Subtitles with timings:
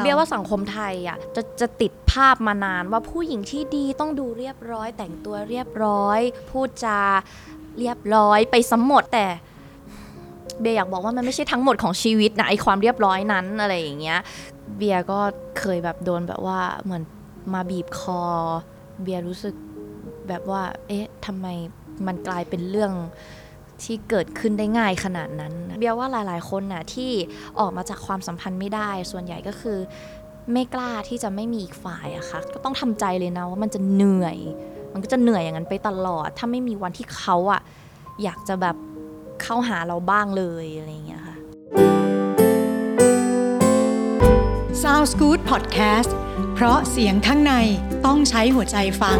[0.00, 7.00] เบียว่าสังคมไทยอะจะจะติดภาพมานานว่าผู้หญิงที่ดีต้องดูเรียบร้อย แต่งตัวเรียบร้อย พูดจา
[7.78, 9.26] เรียบร้อยไปสมหมดแต่
[10.60, 14.20] เบียอยากบอกว่ามันไม่ใช่ทั้งหมดของชีวิตนะไอความเรียบร้อยนั้นอะไรอย่างเงี้ย
[14.76, 15.20] เบียก็
[15.58, 17.02] เคยแบบโดนแบบว่าเหมือน
[17.54, 18.22] มาบีบคอ
[19.02, 19.54] เบียรู้สึก
[20.28, 21.46] แบบว่า เอ๊ะทำไม
[22.06, 22.92] มันกลายเป็นเรื่อง
[23.84, 27.10] ที่เกิดขึ้นได้ง่ายขนาดนั้น เบียว่าหลาย ๆ คนน่ะที่
[27.58, 29.78] ออกมาจากความสัมพันธ์ไม่ได้ ส่วนใหญ่ก็คือ
[30.52, 34.38] ไม่กล้าที่จะไม่มีอีกฝ่ายอะค่ะ ก็ต้องทำใจเลยนะว่ามันจะเหนื่อย
[34.92, 37.60] มันก็จะเหนื่อยอย่างนั้นไปตลอด ถ้าไม่มีวันที่เขาอะ
[38.22, 38.76] อยากจะแบบ
[39.42, 41.36] เข้าหาเราบ้างเลยอะไรอย่างเงี้ยค่ะ
[44.82, 46.10] Sounds Good Podcast
[46.54, 47.54] เพราะเสียงข้างใน
[48.06, 49.18] ต้องใช้หัวใจฟัง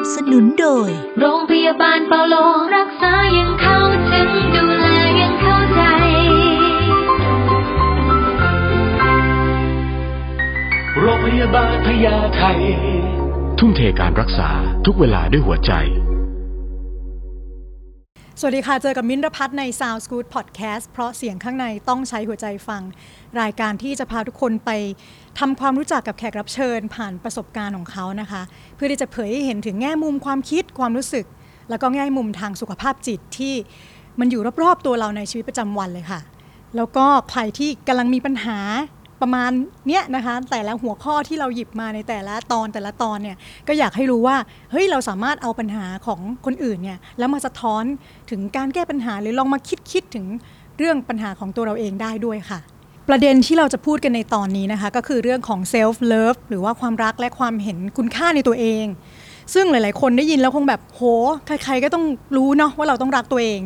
[0.00, 0.90] บสนุนโดย
[1.20, 2.34] โรงพยาบาลเปาโล
[2.76, 3.78] รักษายังเข้า
[4.10, 4.86] ถึงดูแล
[5.20, 5.82] ยังเข้าใจ
[11.00, 12.42] โรงพยาบาลพญาไท
[13.58, 14.50] ทุ่มเทการรักษา
[14.86, 15.72] ทุกเวลาด้วยหัวใจ
[18.42, 22.82] สวัสดีค่ะ เจอกับมิ้นรพัฒน์ใน Sounds Good Podcast เพราะเสียงข้างในต้องใช้หัวใจฟัง
[23.40, 24.70] รายการที่จะพาทุกคนไป
[25.38, 28.42] ทำความรู้จักกับแขกรับเชิญ ผ่านประสบการณ์ของเขานะคะ
[28.74, 31.26] เพื่อที่จะเผยให้เห็นถึงแง่มุมความคิดความรู้สึก
[31.70, 33.54] แล้วก็แง่มุมทางสุขภาพจิตที่
[34.20, 36.20] มันอยู่รอบๆตัวเราในชีวิตประจำวันเลยค่ะ
[36.76, 38.58] แล้วก็ใครที่กำลังมีปัญหา
[39.22, 39.50] ประมาณ
[39.88, 43.36] เนี้ยนะคะ แต่ละหัวข้อที่เราหยิบมาในแต่ละตอนแต่ละตอนเนี่ย
[43.68, 44.36] ก็อยากให้รู้ว่า
[44.70, 47.84] เฮ้ยเราสามารถเอาปัญหาของคนอื่นเนี่ยแล้วมาสะท้อน
[48.30, 50.26] ถึงการแก้ปัญหาหรือลองมาคิดคิดถึง
[50.78, 52.60] เรื่องปัญหาของตัวเราเองได้ด้วยค่ะ
[53.08, 58.84] ประเด็นที่เราจะพูดกันในตอนนี้นะคะ ก็คือเรื่องของ self love หรือว่าความรักและความเห็นคุณค่าในตัวเอง
[59.54, 61.02] ซึ่งหลาย ๆ คนได้ยินแล้วคงแบบโห
[61.46, 62.04] ใคร ๆ ก็ต้อง
[62.36, 63.60] รู้เนาะว่าเราต้องรักตัวเอง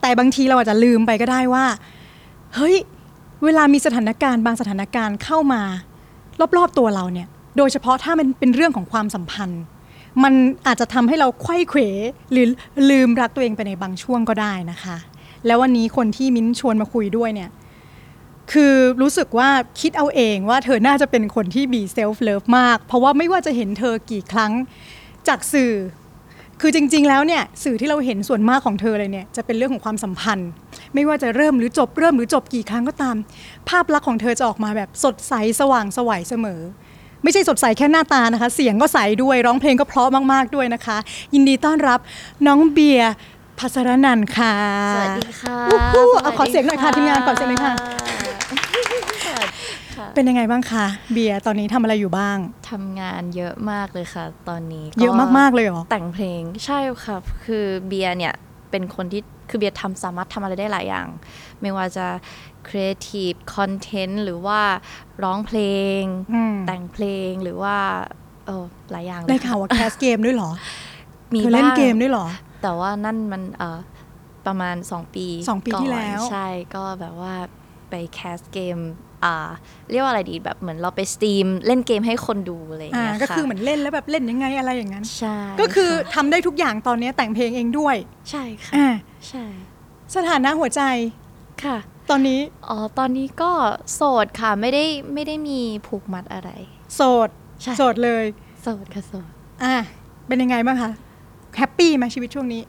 [0.00, 1.64] แต่บางทีเราอาจจะลืมไปก็ได้ว่า
[2.54, 2.76] เฮ้ย
[3.44, 5.62] เวลามีสถานการณ์บางสถานการณ์เข้ามา
[6.56, 9.62] รอบๆตัวเราเนี่ย โดยเฉพาะถ้ามันเป็นเรื่องของความสัมพันธ์
[10.22, 10.34] มัน
[10.66, 11.80] อาจจะทำให้เราไข้เขว
[12.32, 12.46] หรือ
[12.90, 14.96] ลืมรักตัวเองไปในบางช่วงก็ได้นะคะ
[15.46, 17.50] แล้ววันนี้คนที่มิ้นชวนมาคุยด้วยเนี่ย
[18.52, 19.50] คือรู้สึกว่า
[19.80, 24.52] คิดเอาเองว่าเธอน่าจะเป็นคนที่มี self love มาก เพราะว่าไม่ว่าจะเห็นเธอกี่ครั้ง
[25.28, 25.72] จากสื่อ
[26.60, 30.50] คือจริง ๆ แล้วเนี่ยสื่อที่เราเห็นส่วนมากของเธอเลยเนี่ยจะเป็นเรื่องของความสัมพันธ์
[30.94, 33.16] ไม่ว่าจะเริ่มหรือจบเริ่มหรือจบกี่ครั้งก็ตาม
[33.68, 36.60] ภาพลักษณ์ของเธอจะออกมาแบบสดใสสว่างไสวัยเสมอ
[37.22, 40.98] ไม่ใช่สดใสแค่หน้าตานะคะ เสียงก็ใสด้วยร้องเพลงก็เพราะมากๆด้วยนะคะ
[41.34, 41.98] ยินดีต้อนรับ
[42.46, 43.12] น้องเบียร์
[43.58, 44.54] พัสรนันท์ค่ะ
[44.94, 48.19] สวัสดีค่ะวู้ฮู้สวัสดีเอาขอเสียงหน่อยค่ะทีมงานขอเสียงหน่อยค่ะสวัสดี
[50.00, 52.38] ค่ะ เป็นยังไงบ้างคะเบียร์ตอนนี้ทำอะไรอยู่บ้าง
[52.70, 58.34] ทำงานเยอะมากเลยค่ะ ตอนนี้เยอะมากๆเลยเหรอ แต่งเพลงใช่ค่ะ คือเบียร์เนี่ย
[58.70, 61.06] เป็นคนที่คือเบียร์ทำสามารถทำอะไรได้หลายอย่าง
[61.60, 62.06] ไม่ว่าจะ
[62.68, 64.60] creative content หรือว่า
[65.22, 65.58] ร้องเพล
[66.00, 66.02] ง
[66.34, 67.76] อืม แต่งเพลงหรือว่า
[68.46, 70.50] เออหลายอย่างเลยได้ค่ะข่าวว่าแคสเกมด้วยเหรอ
[71.34, 72.26] มีเธอเล่นบ้าง เกมด้วยเหรอ
[72.62, 73.78] แต่ว่านั่นมันเออ
[74.46, 77.34] ประมาณ 2 ปีสองปีที่แล้วก่อนใช่ก็แบบว่า
[77.90, 79.09] ไป cast เกมอ่า
[79.90, 87.96] เรียกว่าอะไรดีแบบเหมือนเราไป stream เล่นเกมให้คนดูอะไรอย่างอ่าเงี้ยก็ค่ะคือเหมือนเล่นแล้วแบบเล่นยังไงอะไรอย่างนั้นใช่ก็คือะทำได้ทุกอย่างตอนนี้แต่งเพลงเองด้วย
[88.30, 88.88] ใช่ค่ะอ่า
[89.28, 89.44] ใช่
[90.14, 90.82] สถานะหัวใจ
[91.64, 91.76] ค่ะ
[92.10, 93.52] ตอนนี้อ๋อตอนนี้ก็
[93.94, 96.50] โสดค่ะไม่ได้ไม่ได้มีผูกมัดอะไร
[96.94, 97.28] โสด
[97.62, 98.24] ใช่โสดเลย
[98.62, 99.30] โสดค่ะโสด
[99.64, 99.74] อ่า
[100.26, 100.90] เป็นยังไงบ้างคะ
[101.56, 102.62] happy ไหมชีวิตช่วงนี้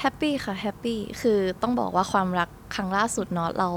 [0.00, 3.68] happy ค่ะ happy คือต้องบอกว่าความรักครั้งล่าสุดเนาะเรา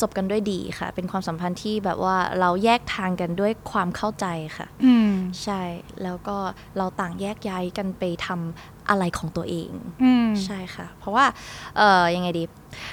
[0.00, 5.10] จบกันด้วยดีค่ะ เป็นความสัมพันธ์ที่แบบว่าเราแยกทางกันด้วยความเข้าใจค่ะอืม
[5.42, 5.62] ใช่
[6.02, 6.36] แล้วก็
[6.78, 9.70] เราต่างแยกย้ายกันไปทำอะไรของตัวเอง
[10.02, 11.24] อืมใช่ค่ะ เพราะว่า
[11.76, 12.44] เอ่อยังไงดี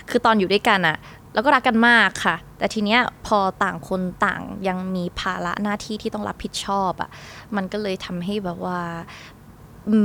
[0.09, 0.97] คือตอนอยู่ด้วยกันอะ
[1.34, 7.09] เราก็รักกันมากค่ะ แต่ทีเนี้ยพอต่างคนต่างยังมีภาระหน้าที่ที่ต้องรับผิดชอบอะ
[7.55, 8.79] มันก็เลยทำให้แบบว่า
[9.43, 9.43] อื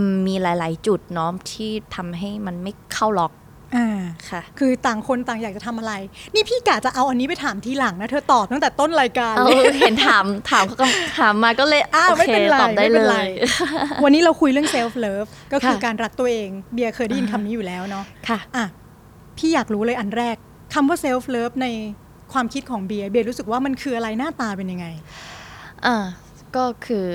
[0.09, 3.33] มมีหลาย ๆ จุดเนาะที่ทำให้มันไม่เข้าล็อก
[3.77, 3.89] อ่า
[4.31, 5.93] ค่ะ คือต่างคนต่างอยากจะทำอะไร
[6.35, 10.87] นี่พี่กะจะเอาอันนี้ไปถามทีหลังนะเธอตอบตั้งแต่ต้นรายการเอาเลยเห็นถามถามเขาก็
[11.19, 13.29] ถามมาก็เลยอ้าวโอไม่เคเป็นไรตอบได้ไม่เลเป็นไร ย
[14.05, 18.65] วันนี้เราคุยเรื่อง self love ก็คือค่ะ การรักตัวเองเบียร์เคยได้ยินคำนี้อยู่แล้วเนาะค่ะ อะ
[19.39, 20.37] พี่อยากรู้เลยอันแรก
[20.75, 21.67] คำว่า self love ใน
[22.33, 24.87] ความคิดของเบียร์เบียร์รู้สึกว่ามันคืออะไรหน้าตาเป็นยังไง
[25.87, 25.97] อ่า
[26.57, 27.07] ก็คือ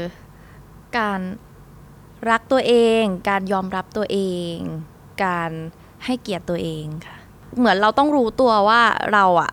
[0.98, 1.20] การ
[2.30, 4.20] รักตัวเอง การยอมรับตัวเอ
[4.54, 4.56] ง
[5.24, 5.52] การ
[6.06, 7.18] ให้เกียรติตัวเองค่ะ
[7.58, 8.82] เหมือนเราต้องรู้ตัวว่า
[9.14, 9.52] เราอะ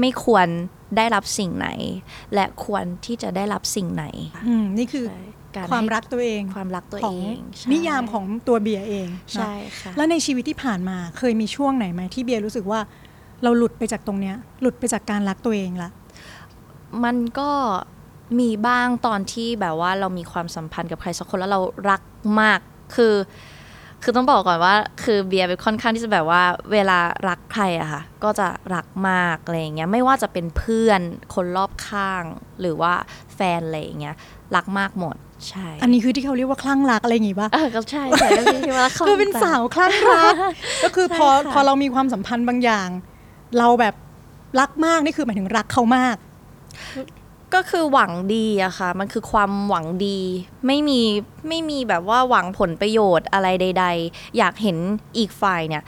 [0.00, 0.46] ไม่ควร
[0.96, 1.68] ได้รับสิ่งไหน
[2.34, 4.04] และควรที่จะได้รับสิ่งไหน
[4.46, 5.22] อืมนี่คือใช่
[5.54, 12.80] การความให้รักตัวเองความรักตัวของเองใช่นิยามของตัวเบียร์เองใช่เนอะค่ะแล้วในชีวิตที่ผ่านมาเคยมีช่วงไหนไหมที่เบียร์รู้สึกว่า
[13.42, 15.90] เราหลุดไปจากตรงเนี้ยหลุดไปจากการรักตัวเองละ
[17.04, 17.50] มันก็
[18.40, 21.60] มีบ้างตอนที่แบบว่าเรามีความสัมพันธ์กับใครสักคนแล้วเรา
[21.90, 22.02] รัก
[22.40, 22.58] มาก
[22.94, 23.14] คือ
[24.02, 26.42] คือต้องบอกก่อนว่า คือเบียร์เป็นค่อนข้างที่จะแบบว่า
[26.72, 26.98] เวลา
[27.28, 31.00] รักใครอะค่ะก็จะรักมากอะไรอย่างเงี้ยไม่ว่าจะเป็นเพื่อน
[31.34, 32.22] คนรอบข้าง
[32.60, 32.92] หรือว่า
[33.34, 34.14] แฟนอะไรอย่างเงี้ย
[34.56, 35.16] รักมากหมด
[35.48, 40.34] ใช่ อันนี้คือที่เขาเรียกว่าคลั่งรักอะไรอย่างงี้ปะเออก็ใช่ใช่ก็คือที่ว่าข้คือเป็นสาวคลั่งรัก
[40.84, 42.88] ก็คือพอใช่ค่ะพอเรามีความสัมพันธ์บางอย่าง
[43.58, 43.94] เราแบบ
[44.60, 46.16] รักมากนี่คือหมายถึงรักเขามาก
[47.54, 50.18] ก็คือหวังดีอะค่ะ มันคือความหวังดี
[50.66, 51.00] ไม่มี
[51.48, 54.76] ไม่มีแบบว่าหวังผลประโยชน์อะไรใด ๆ อยากเห็น
[55.18, 55.82] อีกฝ่ายเนี่ย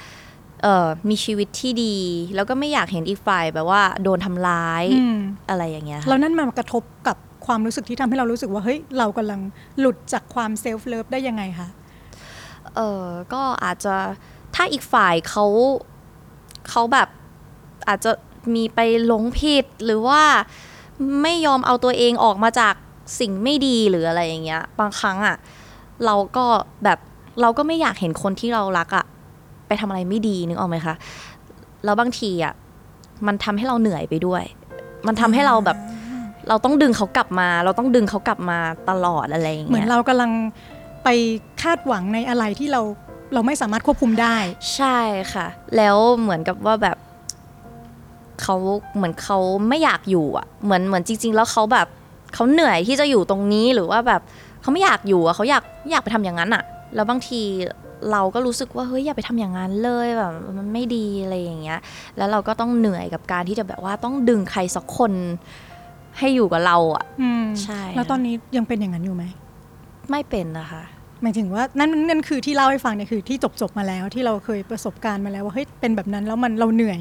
[0.62, 1.96] เอ่อมีชีวิตที่ดี
[2.34, 5.16] แล้วก็ไม่อยากเห็นอีกฝ่ายแบบว่าโดนทำร้ายอืม
[5.48, 7.16] อะไรอย่างเงี้ยค่ะแล้วนั่นมันกระทบกับ
[7.46, 9.40] ความรู้สึกที่ทำให้เรารู้สึกว่าเฮ้ยเรากำลัง
[9.78, 11.68] หลุดจากความเซลฟ์เลิฟได้ยังไงคะ
[12.76, 13.94] เออก็อาจจะ
[14.54, 15.46] ถ้าอีกฝ่ายเขา
[16.70, 17.08] เขาแบบ
[17.88, 18.12] อาจจะ
[18.54, 20.22] มีไปหลงผิดหรือว่า
[21.22, 22.74] ไม่ยอมเอาตัวเองออกมาจาก
[23.20, 25.36] สิ่งไม่ดีหรืออะไรอย่างเงี้ย บางครั้งอะ
[26.04, 26.44] เราก็
[26.84, 26.98] แบบ
[27.40, 29.04] เราก็ไม่อยากเห็นคนที่เรารักอะ
[29.66, 30.94] ไปทำอะไรไม่ดีนึกออกไหมคะ
[31.84, 32.54] แล้วบางทีอะ
[33.26, 34.44] มันทำให้เราเหนื่อยไปด้วย
[35.06, 35.78] มันทำให้เราแบบ
[36.48, 38.58] เราต้องดึงเขากลับมา เราต้องดึงเขากลับมา
[38.90, 40.32] ตลอดอะไรอย่างเหมืเงี้อนยเรากำลัง
[41.04, 41.08] ไป
[41.62, 42.80] คาดหวังในอะไรที่เรา
[43.34, 44.36] เราไม่สามารถควบคุมได้
[44.76, 44.98] ใช่
[45.32, 46.96] ค่ะ แล้วเหมือนกับว่าแบบ
[48.42, 48.56] เขา
[48.96, 49.38] เหมือนเขา
[49.68, 51.86] ไม่อยากอยู่อะเหมือนเหมือนจริง ๆ แล้วเขาแบบ
[52.34, 54.20] เขาเหนื่อยที่จะอยู่ตรงนี้หรือว่าแบบ
[54.62, 56.62] เขาไม่อยากอยู่อะเขาอยากอยากไปทำอย่างนั้นอะ
[56.94, 57.40] แล้วบางที
[58.12, 61.78] เราก็รู้สึกว่าเฮ้ยอย่าไปทำอย่างนั้นเลยแบบมันไม่ดีอะไรอย่างเงี้ย
[62.16, 65.12] แล้วเราก็ต้องเหนื่อยกับการที่จะแบบว่าต้องดึงใครสักคน
[66.18, 69.24] ให้อยู่กับเราอะอืมใช่ แล้วตอนนี้ยังเป็นอย่างนั้นอยู่ไหม
[70.10, 70.82] ไม่เป็นนะคะ
[71.22, 77.00] หมายถึงว่านั่นนั่นคือที่เล่าให้ฟังเนี่ยคือที่จบจบๆมาแล้วที่เราเคยประสบการณ์มาแล้วว่าเฮ้ยเป็นแบบนั้นแล้วมันเราเหนื่อย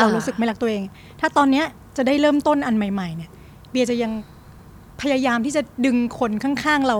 [0.00, 0.82] เรารู้สึกไม่รักตัวเอง
[1.20, 1.66] ถ้าตอนเนี้ย
[1.96, 3.30] จะได้เริ่มต้นอันใหม่ๆเนี่ย
[3.70, 4.12] เบียร์จะยัง
[5.02, 6.96] พยายามที่จะดึงคนข้างๆเรา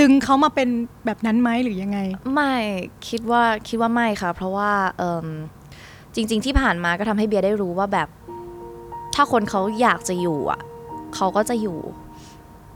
[0.00, 0.68] ดึงเขามาเป็น
[1.06, 1.98] แบบนั้นไหมหรือยังไง
[2.34, 2.54] ไม่
[3.08, 5.26] คิดว่าคิดว่าไม่ค่ะ เพราะว่าเอิ่ม
[6.14, 8.08] จริง ๆ ที่ผ่านมาก็ทำให้เบียร์ได้รู้ว่าแบบ
[9.14, 10.60] ถ้าคนเขาอยากจะอยู่อะ
[11.14, 11.78] เขาก็จะอยู่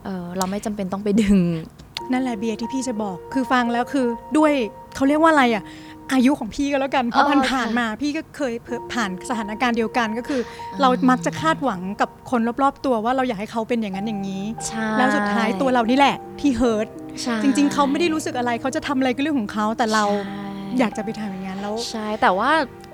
[0.04, 1.38] เออเราไม่จำเป็นต้องไปดึง
[2.12, 4.52] นั่นแหละเบียร์ที่พี่จะบอก คือฟังแล้วคือด้วย
[4.94, 5.64] เขาเรียกว่าอะไรอะ
[6.12, 8.52] อายุของพี่ก็แล้วกันเพราะเออมันผ่านค่ะมาพี่ก็เคย
[8.92, 10.40] ผ่านสถานการณ์เดียวกันก็คือ
[10.80, 16.86] เรามักจะคาดหวังกับคนรอบๆ ตัวว่าเราอยากให้เขาเป็นอย่างนั้นอย่างนี้ใช่แล้วสุดท้ายตัวเรานี่แหละที่เฮิร์ต
[17.22, 20.44] ใช่จริง ๆ เขาไม่ได้รู้สึกอะไรเขาจะทำอะไรก็เรื่องของเขาแต่เราใช่
[20.78, 22.50] อยากจะไปทำอย่างนั้นแล้วใช่แต่ว่า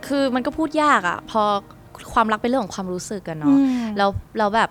[0.06, 1.42] คือมันก็พูดยากอะพอ
[2.12, 4.08] ความรักเป็นเรื่องของความรู้สึกกันอืเนาะมแล้ว
[4.38, 4.70] เราแบบ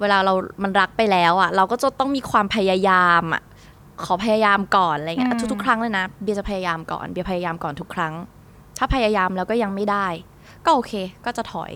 [0.00, 3.42] เวลาเรามันรักไปแล้วอะเราก็จะต้องมีความพยายามอะ
[4.04, 8.14] ขอพยายามก่อนอะไรเงี้ยอืมทุกๆครั้งเลยนะเบียร์จะพยายามก่อนเบียร์พยายามก่อนทุกครั้ง
[8.78, 10.06] ถ้าพยายามแล้วก็ยังไม่ได้
[10.64, 10.92] ก็โอเค
[11.24, 11.72] ก็จะถอย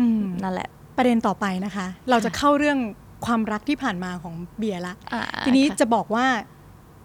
[0.00, 2.78] อืมนั่นแหละ ประเด็นต่อไปนะคะ เราจะเข้าเรื่อง
[3.26, 6.26] ความรักที่ผ่านมาของเบียร์ละอ่าทีนี้ค่ะจะบอกว่า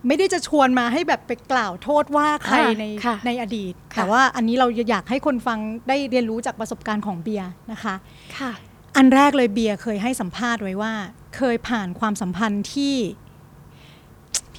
[0.08, 7.96] ไม่ได้จะชวนมาให้แบบไปกล่าวโทษว่าใครอ่าในค่ะในอดีตค่ะแต่ว่าอันนี้เราอยากให้คนฟังได้เรียนรู้จากประสบการณ์ของเบียร์นะคะ
[8.38, 8.52] ค่ะ
[8.98, 10.94] อันแรกเลยเบียร์เคยให้สัมภาษณ์ไว้ว่า
[11.38, 12.96] เคยผ่านความสัมพันธ์ที่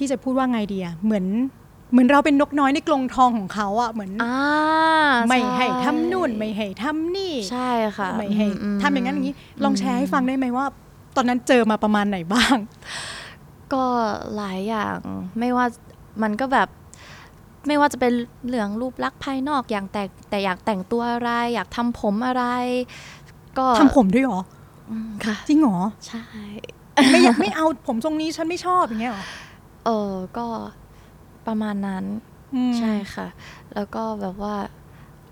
[0.01, 1.25] พี่จะพูดว่าไงเดียเหมือน
[1.91, 4.35] เหมือนเราเป็นนกน้อยในกรงทองของเขาอะเหมือนอ่า
[5.27, 10.65] ไม่ช่ให้ทำนู่นไม่ให้ทำนี่ใช่ค่ะไม่ให้อืมทำอย่างนั้นอย่างนี้ ลองแชร์ให้ฟังได้ไหมว่า
[11.15, 12.57] ตอนนั้นเจอมาประมาณไหนบ้าง
[13.73, 13.85] ก็
[14.35, 14.97] หลายอย่าง
[15.39, 15.65] ไม่ว่า
[16.23, 16.67] มันก็แบบ
[17.67, 18.13] ไม่ว่าจะเป็น
[18.47, 22.43] เรื่องรูปลักษณ์ภายนอกอย่างแต่แต่อยากแต่งตัวอะไร อยากทำผมอะไร
[23.57, 24.41] ก็ทำผมด้วยเหรอ
[24.91, 25.77] อืมค่ะ จริงเหรอ
[26.07, 26.23] ใช่
[27.11, 29.25] ไม่อยากไม่เอาผมทรงนี้ฉันไม่ชอบอย่างเงี้ยเหรอ
[29.85, 30.47] เออก็
[31.47, 32.05] ประมาณนั้น
[32.55, 33.27] อืมใช่ค่ะ
[33.73, 34.55] แล้วก็แบบว่า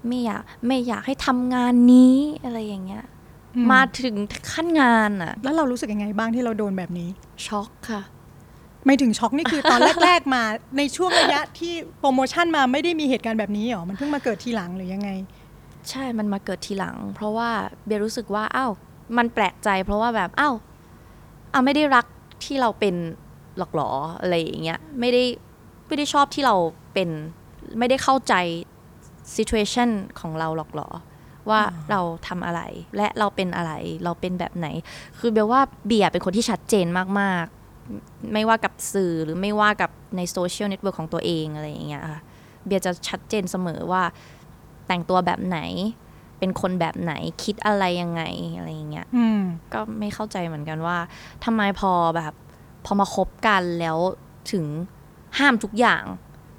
[0.08, 3.06] ไม่อยากไม่อยากให้ทำงานนี้อะไรอย่างเงี้ย
[3.56, 4.16] อืมาถึง
[4.52, 7.10] ขั้นงานอะแล้วเรารู้สึกยังไงบ้างที่เราโดนแบบนี้
[7.48, 8.02] ช็อกค่ะ
[8.86, 10.44] ไม่ถึงช็อกนี่คือตอน แรก ๆ มา
[10.78, 15.10] ในช่วงระยะที่โปรโมชั่นมาไม่ได้มีเหตุการณ์แบบนี้เหรอ มันเพิ่งมาเกิดทีหลังหรือยังไง
[15.90, 17.50] ใช่มันมาเกิดทีหลัง เพราะว่า
[17.86, 18.72] เบียร์รู้สึกว่าอ้าว
[19.18, 20.56] มันแปลกใจ เพราะว่าแบบอ้าว
[21.54, 22.06] อ้าวไม่ได้รัก
[22.44, 22.96] ที่เราเป็น
[23.58, 23.92] หรอกเหรอ
[24.22, 25.24] อะไรอย่างเงี้ยไม่ได้
[25.88, 26.56] ไม่ได้ชอบที่เรา
[26.94, 27.10] เป็น
[27.80, 28.34] ไม่ได้เข้าใจ
[29.36, 29.90] situation
[30.20, 30.90] ของเราหรอกเหรอ
[31.50, 32.62] ว่าเราทำอะไร
[32.98, 33.72] และเราเป็นอะไร
[34.04, 34.68] เราเป็นแบบไหน
[35.20, 36.88] คือเบียร์ว่าเบียร์เป็นคนที่ชัดเจน
[37.20, 42.22] มากๆ ไม่ว่ากับสื่อหรือไม่ว่ากับใน social network ของตัวเองอะไรอย่างเงี้ยค่ะ
[42.66, 44.04] เบียร์จะชัดเจนเสมอว่า
[44.88, 45.60] แต่งตัวแบบไหน
[46.40, 47.14] เป็นคนแบบไหน
[47.44, 48.24] คิดอะไรยังไง
[48.58, 49.42] อะไรอย่างเงี้ยอืม
[49.74, 50.98] ก็ไม่เข้าใจเหมือนกันว่า
[51.46, 52.49] ทำไมพอแบบพ
[52.90, 53.98] อมาคบกันแล้ว
[54.52, 54.66] ถึง
[55.40, 56.04] ห้ามทุกอย่าง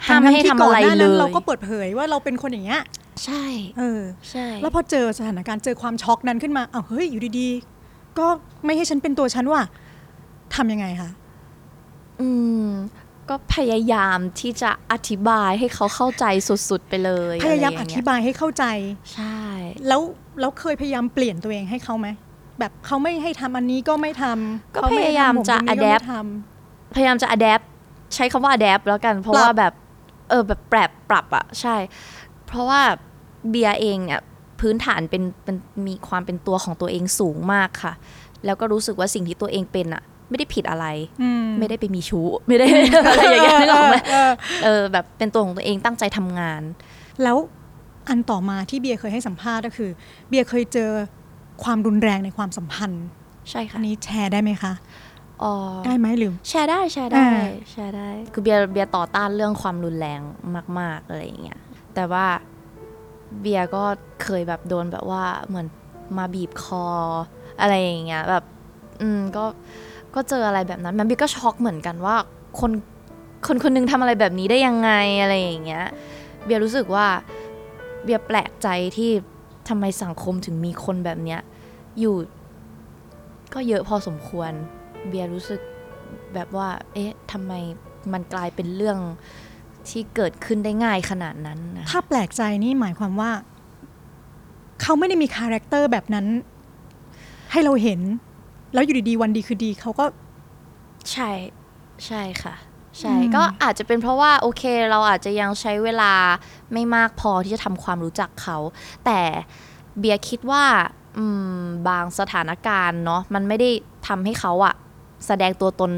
[0.06, 2.82] ห้ามทั้งๆให้ที่ทำก่อนอะไรหน้าเลนั้นยเราก็เปิดเผยว่าเราเป็นคนอย่างเงี้ย
[3.24, 3.44] ใช่
[3.78, 8.26] เออ ใช่ แล้วพอเจอสถานการณ์เจอความช็อกนั้นขึ้นมาอ้าวเฮ้ยอยู่ดีๆ ก็
[8.64, 9.62] ไม่ให้ฉันเป็นตัวฉันว่ะ
[10.54, 11.10] ทำยังไงคะ
[12.20, 12.28] อื
[12.66, 12.68] ม
[13.28, 18.64] ก็พยายามที่จะอธิบายให้เขาเข้าใจสุดๆไปเลย พยายามะอไรงธิเงี้บายให้เข้าใจ
[19.14, 19.40] ใช่
[19.88, 20.00] แล้ว
[20.40, 22.08] แล้วเคยพยายามเปลี่ยนตัวเองให้เขาไหม
[22.60, 26.14] แบบเขาไม่ให้ทำอันนี้ก็ไม่ทำก็เขพไให้ยายามทำจะผมตรงนี้ก็ไม่ adapt ท
[26.94, 27.64] พยายามจะ adapt
[28.14, 29.72] ใช้คำว่า adapt แล้วกัน เพราะปรับว่าแบบ
[30.30, 31.76] เออ แบบปรับปรับอะใช่
[32.46, 32.80] เพราะว่า
[33.50, 34.20] เบียร์เองเนี่ย
[34.60, 37.92] พื้นฐานเป็นเป็นมีความเป็นตัวของตัวเองสูงมากค่ะ
[38.44, 42.66] แล้วก็รู้สึกว่าสิ่งที่ตัวเองเป็นอะไม่ได้ผิดอะไรำอืมไม่ได้ไปมีชู้ ไม่ได้
[43.10, 44.32] อะไรอย่างเงี้ยนึกออกไหมเออ
[44.64, 46.62] เออแบบเป็นตัวของตัวเองตั้งใจทำงาน
[47.22, 47.36] แล้ว
[48.08, 49.90] อันต่อมาที่เบียร์เคยให้สัมภาษณ์ก็คือ
[50.28, 50.90] เบียร์เคยเจอ
[51.64, 53.04] ความรุนแรงในความสัมพันธ์
[53.50, 54.72] ใช่ค่ะอันนี้แชร์ได้ไหมคะ
[55.42, 55.54] อ๋อ
[55.86, 60.20] ได้ไหมหรือแชร์ได้แชร์ได้อ่าแชร์ได้ คือเบียร์เบียร์ต่อต้านเรื่องความรุนแรง
[60.78, 61.60] มาก ๆ อะไรอย่างเงี้ย
[61.94, 62.26] แต่ว่า
[63.40, 63.84] เบียร์ก็
[64.22, 65.66] เคยแบบโดนแบบว่าเหมือน
[66.18, 66.86] มาบีบคอ
[67.60, 68.44] อะไรอย่างเงี้ยแบบ
[69.00, 69.44] อืมก็
[70.14, 72.16] ก็เจออะไรแบบนั้นมันเบียร์ก็ช็อกเหมือนกันว่า
[72.60, 72.70] คน
[73.46, 74.90] คนคนหนึงทำอะไรแบบนี้ได้ยังไง
[75.22, 75.86] อะไรอย่างเงี้ย
[76.44, 77.06] เบียร์รู้สึกว่า
[78.04, 79.10] เบียร์แปลกใจที่
[79.68, 81.40] ทำไมสังคมถึงมีคนแบบเนี้ย
[82.00, 82.14] อยู่
[83.54, 84.52] ก็เยอะพอสมควร
[85.08, 85.60] เบียร์รู้สึก
[86.34, 87.52] แบบว่า เอ๊ะทำไม
[88.12, 88.98] มันกลายเป็นเรื่อง
[89.88, 93.30] ที่เกิดขึ้นได้ง่ายขนาดนั้นนะถ้าแปลกใจนี่หมายความว่า
[94.82, 96.26] เขาไม่ได้มี character แบบนั้น
[97.52, 98.00] ให้เราเห็น
[98.74, 100.04] แล้วอยู่ดีๆวันดีคือดีเขาก็
[101.12, 101.30] ใช่
[102.06, 102.54] ใช่ค่ะ
[102.98, 106.12] ใช่อืมก็อาจจะเป็นเพราะว่าโอเคเราอาจจะยังใช้เวลา
[106.72, 108.58] ไม่มากพอที่จะทำความรู้จักเขา
[109.04, 109.20] แต่
[109.98, 110.64] เบียร์คิดว่า
[111.18, 111.24] อื
[111.60, 113.70] มบางสถานการณ์เนาะมันไม่ได้
[114.06, 114.74] ทำให้เขาอะ
[115.26, 115.90] แสดงตัวตน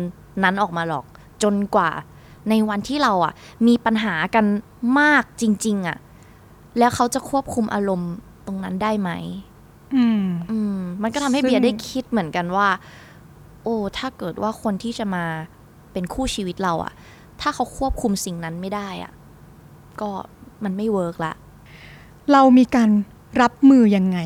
[0.44, 1.04] นั้นออกมาหรอก
[1.42, 1.90] จนกว่า
[2.50, 3.32] ในวันที่เราอะ
[3.66, 4.44] มีปัญหากัน
[5.00, 5.98] มากจริง ๆอะ
[6.78, 8.12] แล้วเขาจะควบคุมอารมณ์
[8.46, 9.10] ตรงนั้นได้ไหม
[9.94, 12.68] อืมอืมมันก็ทำให้ซึ่งเบียร์ได้คิดเหมือนกันว่า
[13.62, 15.24] โอ้ถ้าเกิดว่าคนที่จะมา
[15.92, 16.92] เป็นคู่ชีวิตเราอะ
[17.40, 19.12] ถ้าเขาควบคุมสิ่งนั้นไม่ได้อะ
[20.00, 20.10] ก็
[20.64, 21.32] มันไม่เวิร์กละ
[22.32, 22.90] เรามีการ
[23.42, 24.18] รับมือยังไง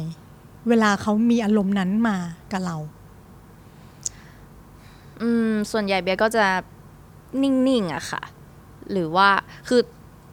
[0.68, 2.16] เวลาเขามีอารมณ์นั้นมา
[2.52, 2.76] กับเรา
[5.22, 6.44] อืม ส่วนใหญ่เบียร์ก็จะ
[7.42, 8.22] นิ่งๆอะค่ะ
[8.92, 9.28] หรือว่า
[9.68, 9.80] คือ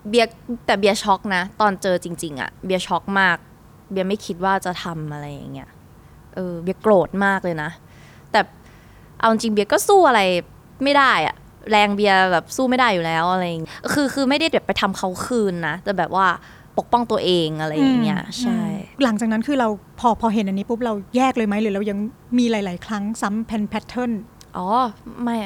[0.10, 0.30] เบียร์
[0.66, 3.38] แต่เบียร์ช็อกนะ ตอนเจอจริง ๆอะเบียร์ช็อกมาก
[3.92, 5.70] เบียร์ไม่คิดว่าจะทำอะไรอย่างเงี้ย
[6.36, 7.70] เออเบียร์โกรธมากเลยนะ
[8.32, 8.40] แต่
[9.20, 10.22] เอาจริงเบียร์ก็สู้อะไร
[10.84, 11.36] ไม่ได้อะ
[11.72, 16.28] แรงเบียร์แบบสู้ไม่ได้อยู่แล้วอะไรอย่างเงี้ยคือคือไม่ได้แบบไปทำเขาคืนนะ แต่แบบว่า
[16.78, 18.60] ปกป้องตัวเองอะไรอย่างเงี้ยใช่
[18.96, 19.68] อืมหลังจากนั้นคือเรา
[20.00, 21.98] พอพอเห็นอันนี้ปุ๊บเราแยกเลยไหมหรือเรายัง
[22.38, 24.12] มีหลาย ๆ ครั้งซ้ำแพนแพทเทิร์น
[24.58, 24.68] อ๋อ
[25.24, 25.38] ไม่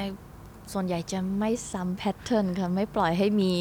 [0.74, 3.52] ส่วนใหญ่จะไม่ซ้ำ pattern ค่ะไม่ปล่อยให้มี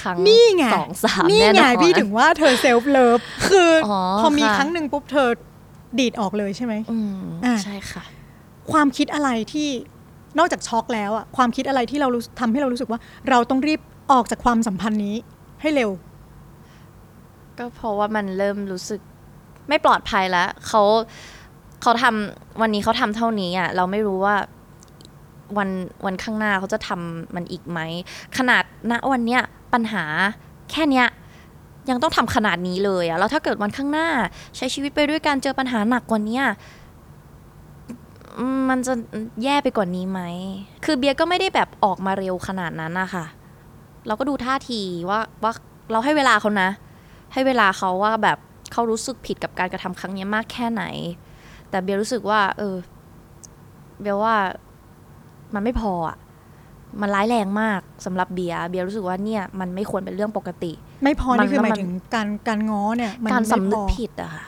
[0.00, 5.28] ครั้งนี่ไงสองสามนี่แน่ไงนอนพี่ถึงว่าเธอ self love คือออพอมีค่ะครั้งหนึ่งปุ๊บเธอ
[5.98, 8.02] ดีดออกเลยใช่ไหมอืมอะใช่ค่ะ
[8.72, 9.68] ความคิดอะไรที่
[10.38, 13.80] นอกจากช็อกแล้วอะความคิดอะไรที่เรารู้ทำให้เรารู้สึกว่า เราต้องรีบ
[14.12, 15.16] ออกจากความสัมพันธ์นี้
[15.60, 15.90] ให้เร็ว
[17.58, 19.00] ก็เพราะว่ามันเริ่มรู้สึก
[19.68, 20.82] ไม่ปลอดภัยแล้วเขา
[21.82, 24.36] เขาทำวันนี้เขาทำเท่านี้อะเราไม่รู้ว่า
[25.58, 25.68] วัน
[26.04, 27.80] วันข้างหน้าเขาจะทำมันอีกไหม
[28.36, 29.42] ขนาดณวันเนี้ย
[29.72, 30.04] ปัญหา
[30.70, 31.06] แค่เนี้ย
[31.90, 34.08] ยังต้องทำขนาดนี้เลยอะแล้วถ้าเกิดวันข้างหน้า
[34.56, 36.40] ใช้ชีวิตไปด้วยการเจอปัญหาหนักกว่านี้
[38.56, 38.94] มมันจะ
[39.44, 40.20] แย่ไปกว่านี้ไหม
[40.84, 43.24] คือเบียร์ก็ไม่ได้แบบออกมาเร็วขนาดนั้นนะคะ
[44.06, 44.80] เราก็ดูท่าที
[45.10, 45.52] ว่าว่า
[45.90, 46.70] เราให้เวลาเขานะ
[47.32, 48.38] ให้เวลาเขาว่าแบบ
[48.72, 50.84] เขารู้สึกผิดกับการกระทำครั้งนี้มากแค่ไหน
[51.70, 52.76] แต่เบียร์รู้สึกว่า เออ
[54.00, 54.34] เบียร์ว่า
[55.54, 56.16] มันไม่พออะ
[57.00, 64.44] มันร้ายแรงมากสำหรับเบียร์เบียร์รู้สึกว่าเนี่ยมันไม่ควรเป็นเรื่องปกติ ไม่พอมันนี่คือหมายมันถึงการการง้อเนี่ยมันการสำนึไม่กพอผิดอะค่ะ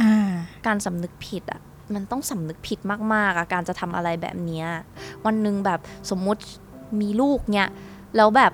[0.00, 0.30] อ่า
[0.66, 1.60] การสำนึกผิดอะ
[1.94, 2.78] มันต้องสำนึกผิด
[3.14, 4.66] มากๆอะการจะทำอะไรแบบเนี้ย
[5.24, 5.80] วันหนึ่งแบบ
[6.10, 6.42] สมมุติ
[7.00, 7.70] มีลูกเนี่ย
[8.16, 8.52] แล้วแบบ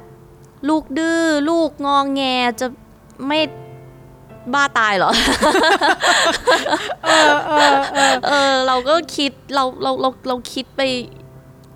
[0.68, 2.22] ลูกดื้อลูกงองแง
[2.60, 2.66] จะ
[3.26, 3.40] ไม่
[4.54, 5.10] บ้าตายเหรอ
[7.04, 10.80] เออเออเออเออเราก็คิดเราเราเราเราคิดไป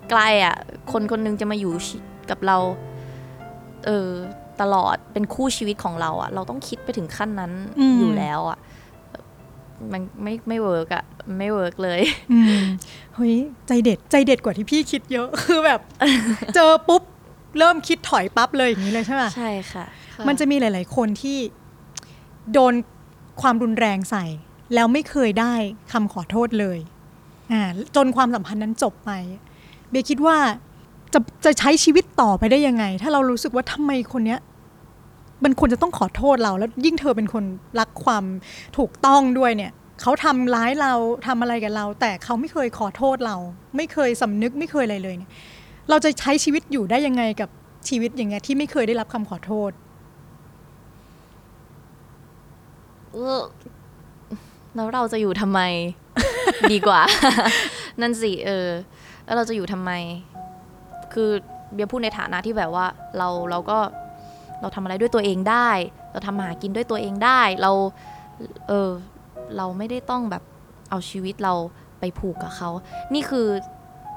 [0.09, 0.55] ไกลอะ
[0.91, 1.97] คนคนหนึงจะมาอยู่ชี
[2.29, 2.57] กับเรา
[3.85, 4.09] เออ
[4.61, 8.57] ตลอดเป็นคู่ชีวิตของเราอะ เราต้องคิดไปถึงขั้นนั้นอืมอยู่แล้วอะ
[9.91, 11.03] มันไม่ไม่ work อะ
[11.37, 12.63] ไม่ work เลยอืม
[13.15, 13.35] เฮ้ย
[13.67, 15.79] ใจเด็ดใจเด็ดกว่าที่พี่คิดเยอะคือแบบ
[16.55, 17.03] เจอปุ๊บ
[17.57, 19.85] เริ่มคิดถอยปั๊บเลยอย่างนี้เลยใช่ไหมใช่ค่ะ
[20.27, 21.37] มันจะมีหลาย ๆ คนที่
[22.53, 22.73] โดน
[23.41, 24.25] ความรุนแรงใส่
[24.73, 25.53] แล้วไม่เคยได้
[25.91, 26.79] คำขอโทษเลย
[27.51, 27.61] อ่า
[27.95, 29.11] จนความสัมพันธ์นั้นจบไป
[29.89, 30.37] เบียร์คิดว่า
[31.13, 34.39] จะจะใช้ชีวิตต่อไปได้ยังไง ถ้าเรารู้สึกว่าทำไมคนเนี้ย
[35.43, 37.43] มันควรจะต้องขอโทษเรา แล้วยิ่งเธอเป็นคน
[37.79, 38.23] รักความ
[38.77, 40.93] ถูกต้องด้วยเนี่ยเขาทำร้ายเรา
[41.27, 43.37] ทำอะไรกับเรา แต่เขาไม่เคยขอโทษเรา
[43.75, 45.31] ไม่เคยสำนึกไม่เคยอะไรเลยเนี่ย
[45.89, 47.49] เราจะใช้ชีวิตอยู่ได้ยังไงกับ
[47.89, 49.71] ชีวิตอย่างเงี้ยที่ไม่เคยได้รับคำขอโทษ
[54.75, 55.61] แล้วเราจะอยู่ทำไม
[56.71, 57.01] ดีกว่า
[58.01, 58.67] นั่นสิเออ
[59.25, 59.91] แล้วเราจะอยู่ทำไม
[61.13, 61.29] คือ
[61.73, 62.85] เบียร์พูดในฐานะที่แบบว่า
[63.17, 63.77] เราเราก็
[64.61, 65.69] เราทำอะไรด้วยตัวเองได้
[66.11, 67.71] เราทำมาหากินด้วยตัวเองได้ เรา
[68.67, 68.89] เออ
[69.57, 70.43] เราไม่ได้ต้องแบบ
[70.89, 71.53] เอาชีวิตเรา
[71.99, 72.69] ไปผูกกับเขา
[73.13, 73.47] นี่คือ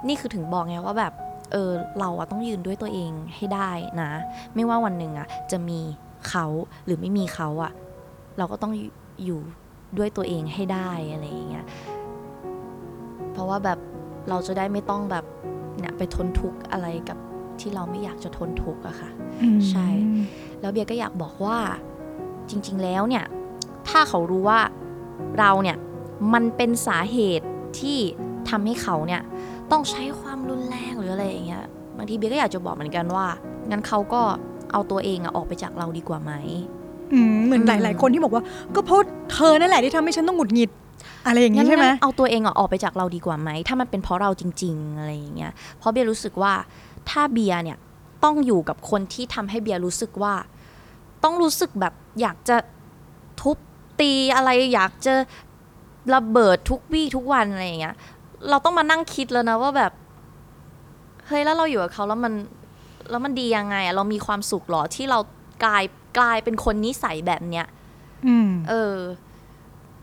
[0.09, 1.13] นี่คือถึงบอกไงว่าแบบ
[1.53, 1.71] เออ
[2.01, 3.71] เราอะต้องยืนด้วยตัวเองให้ได้
[4.03, 4.11] นะ
[4.55, 5.81] ไม่ว่าวันหนึ่งอะจะมี
[6.29, 6.47] เขา
[6.85, 7.73] หรือไม่มีเขาอะ
[8.39, 8.73] เราก็ต้อง
[9.25, 9.41] อยู่
[9.99, 11.67] ด้วยตัวเองให้ได้อะไรอย่างเงี้ย
[13.33, 13.79] เพราะว่าแบบ
[14.29, 15.25] เราจะได้ไม่ต้องแบบ
[15.79, 17.19] เนี่ยไปทนทุกข์อะไรกับ
[17.61, 19.11] ที่เราไม่อยากจะทนทุกข์อะค่ะ
[19.71, 19.89] ใช่
[20.61, 21.59] แล้วเบียร์ก็อยากบอกว่า
[22.51, 23.25] จริง ๆ แล้วเนี่ย
[23.89, 24.61] ถ้าเขารู้ว่า
[25.39, 25.77] เราเนี่ย
[26.33, 27.47] มันเป็นสาเหตุ
[27.79, 27.99] ที่
[28.49, 29.23] ทำให้เขาเนี่ย
[29.71, 31.65] ต้องใช้ความรุนแรงหรืออะไรอย่างเงี้ย
[31.97, 33.27] บางทีเบียร์ก็อยากจะบอกเหมือนกันว่า
[33.71, 34.23] งั้นเขาก็
[34.73, 36.33] เอาตัวเองอะออกไปจากเราดีกว่าไหม
[37.13, 38.43] อืมเหมือนอืมหลาย ๆ คนที่บอกว่า
[38.75, 39.01] ก็เพราะ
[39.33, 40.71] เธอนั่นแหละที่ทำให้ฉันต้องหงุดหงิด
[41.27, 46.53] อะไรอย่างนี้ใช่ไหมงั้นเอาตัวเองอะออกไปจากเราดีกว่าไหม ถ้ามันเป็นเพราะเราจริง ๆ อะไรอย่างเงี้ยเพราะเบียร์รู้สึกว่า
[47.11, 47.79] ถ้าเบียร์เนี่ย
[48.25, 50.35] ต้องอยู่กับคนที่ทำให้เบียร์รู้สึกว่า
[51.25, 52.57] ต้องรู้สึกแบบอยากจะ
[53.41, 53.57] ทุบ
[54.01, 55.15] ตีอะไรอยากจะ
[56.15, 57.97] ระเบิดทุกวี่ทุกวันอะไรอย่างเงี้ย
[58.49, 59.93] เราต้องมานั่งคิดแล้วนะว่าแบบ
[61.27, 62.33] เฮ้ยแล้วเราอยู่กับเขาแล้วมัน
[63.11, 65.19] แล้วมันดียังไงอะเรามีความสุขเหรอที่เรา
[65.65, 65.85] กลาย
[66.19, 67.67] กลายเป็นคนนิสัยแบบเนี้ย
[68.27, 68.97] อืมเออ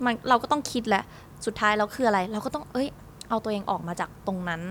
[0.03, 1.03] มันเราก็ต้องคิดแหละ
[1.45, 2.88] สุดท้ายเราคืออะไร เราก็ต้อง เอ้ย
[3.29, 4.61] เอาตัวเองออกมาจากตรงนั้น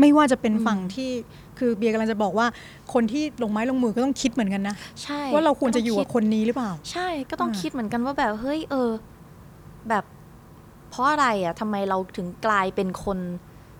[0.00, 1.10] ไม่ว่าจะเป็นอืมฝั่งที่
[1.58, 2.46] คือเบียร์กำลังจะบอกว่า
[2.92, 8.90] คนที่ลงไม้ลงมือก็ต้องคิดเหมือนกันนะใช่ว่าเราควรจะอยู่ก็กับต้งคนนี้หรือเปล่า ใช่ก็ต้องอ่าคิดเหมือนกันว่าแบบเฮ้ยเออ
[9.88, 10.04] แบบ
[10.90, 13.18] เพราะอะไรอะทำไมเราถึงกลายเป็นคน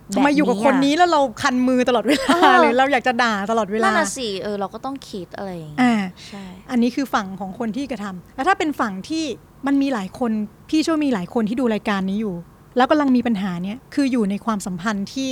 [0.09, 5.95] แบบทำไมอยู่กับคนนี้อะแล้วเราคันมือตลอดเวลาเออหรือเราอยากจะด่าตลอดเวลานั่นน่ะสิเออเราก็ต้องคิดอะไรอย่างเงี้ยอ่า
[6.29, 9.25] ใช่อันนี้คือฝั่งของคนที่กระทำแล้วถ้าเป็นฝั่งที่
[9.67, 10.31] มันมีหลายคน
[10.71, 12.35] พี่ช่วยมีหลายคนที่ดูรายการนี้อยู่
[12.77, 15.31] แล้วกำลังมีปัญหาเนี้ยคืออยู่ในความสัมพันธ์ที่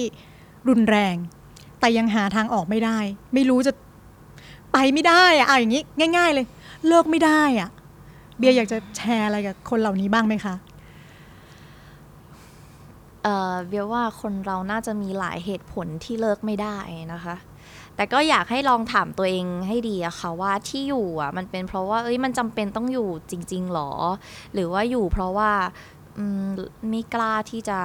[0.68, 1.14] รุนแรง
[1.80, 2.98] แต่ยังหาทางออกไม่ได้
[3.34, 3.72] ไม่รู้จะ
[4.72, 5.82] ไปไม่ได้อะเอาอย่างนี้
[6.16, 6.46] ง่าย ๆ เลย
[6.86, 7.70] เลิกไม่ได้อะ
[8.38, 10.54] เบียร์อยากจะแชร์อะไรกับคนเหล่านี้บ้างไหมคะ
[13.22, 16.76] เออเบียว่าคนเราน่าจะมีหลายเหตุผลที่เลิกไม่ได้
[17.12, 17.36] นะคะ
[17.96, 23.90] แต่ก็อยากให้ลองถามตัวเองให้ดีอะค่ะว่าที่อยู่อะมันเป็นเพราะว่าเอ้ยมันจำเป็นต้องอยู่จริง ๆหรอ
[24.54, 25.50] หรือว่าอยู่เพราะว่า
[26.18, 26.44] อืม
[26.90, 27.80] ไม่กล้าที่จะ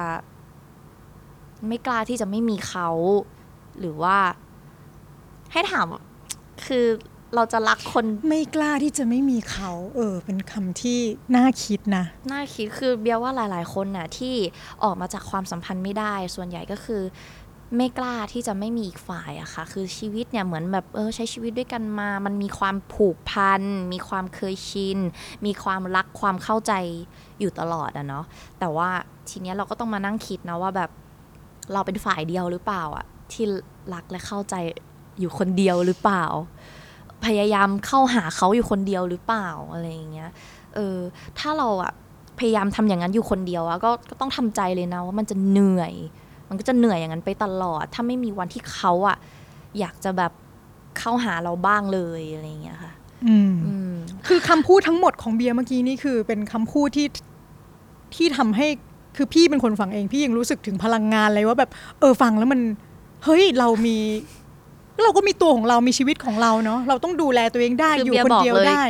[1.68, 2.88] ไม่กล้าที่จะไม่มีเขา
[3.80, 4.16] หรือว่า
[5.52, 5.86] ให้ถาม
[6.66, 6.86] คือ
[7.34, 11.00] เราจะรักคนไม่กล้าที่จะไม่มีเขา เออ เป็นคำที่
[11.36, 14.34] น่าคิดนะ น่าคิดคือเบียว่าหลาย ๆ คนน่ะ ที่
[14.84, 17.02] ออกมาจากความสัมพันธ์ไม่ได้ ส่วนใหญ่ก็คือ
[17.76, 24.98] ไม่กล้าที่จะไม่มีอีกฝ่ายอะค่ะ คือชีวิตเนี่ยเหมือนแบบเออใช้ชีวิตด้วยกันมา มันมีความผูกพัน มีความเคยชิน
[25.46, 26.72] มีความรักความเข้าใจ
[27.40, 28.24] อยู่ตลอดอะเนาะ
[28.60, 28.90] แต่ว่า
[29.28, 30.90] ทีเนี้ยเราก็ต้องมานั่งคิดนะว่าแบบ
[31.72, 33.44] เราเป็นฝ่ายเดียวหรือเปล่าอะ ที่
[33.94, 34.54] รักและเข้าใจ
[35.20, 36.24] อยู่คนเดียวหรือเปล่า
[37.26, 40.30] พยายามเข้าหาเขาอยู่คนเดียวหรือเปล่าอะไรอย่างเงี้ย
[40.74, 40.96] เออ
[41.38, 41.92] ถ้าเราอะ
[42.38, 45.92] พยายามทำอย่างนั้นอยู่คนเดียวอะก็ก็ต้องทำใจเลยนะว่ามันจะเหนื่อย
[46.48, 49.16] มันก็จะเหนื่อยอย่างนั้นไปตลอด ถ้าไม่มีวันที่เขาอะ
[49.78, 50.32] อยากจะแบบ
[50.98, 52.92] เข้าหาเราบ้างเลยอะไรอย่างเงี้ยค่ะ
[53.26, 53.94] อืมอืม
[54.26, 57.06] คือคำพูดทั้งหมดของเบียร์เมื่อกี้นี่คือเป็นคำพูดที่
[58.14, 58.66] ที่ทำให้
[59.16, 62.60] คือพี่เป็นคนฟังเอง พี่ยังรู้สึกถึงพลังงานเลยว่าแบบ เออฟังแล้วมัน
[63.24, 63.98] เฮ้ยเรามี
[65.04, 68.84] เราก็มีตัวของเรามีชีวิตของเราเนาะเราต้องดูแลตัวเองได้คืออยู่เบียร์คนบอกเดียวเลย ได้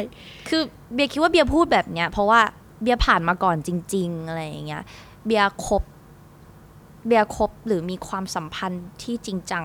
[0.48, 0.62] คือ
[0.94, 2.40] เบียร์คิดว่าเบียร์พูดแบบเนี้ยเพราะว่า
[2.82, 4.82] เบียร์ผ่านมาก่อนจริง ๆ อะไรอย่างเงี้ย
[5.26, 5.82] เบียร์คบ
[7.06, 9.64] เบียร์คบหรือมีความสัมพันธ์ที่จริงจัง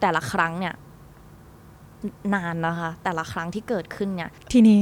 [0.00, 0.74] แต่ละครั้งเนี่ย
[2.34, 4.80] นานนะคะ แต่ละครั้งที่เกิดขึ้นเนี่ย ทีนี้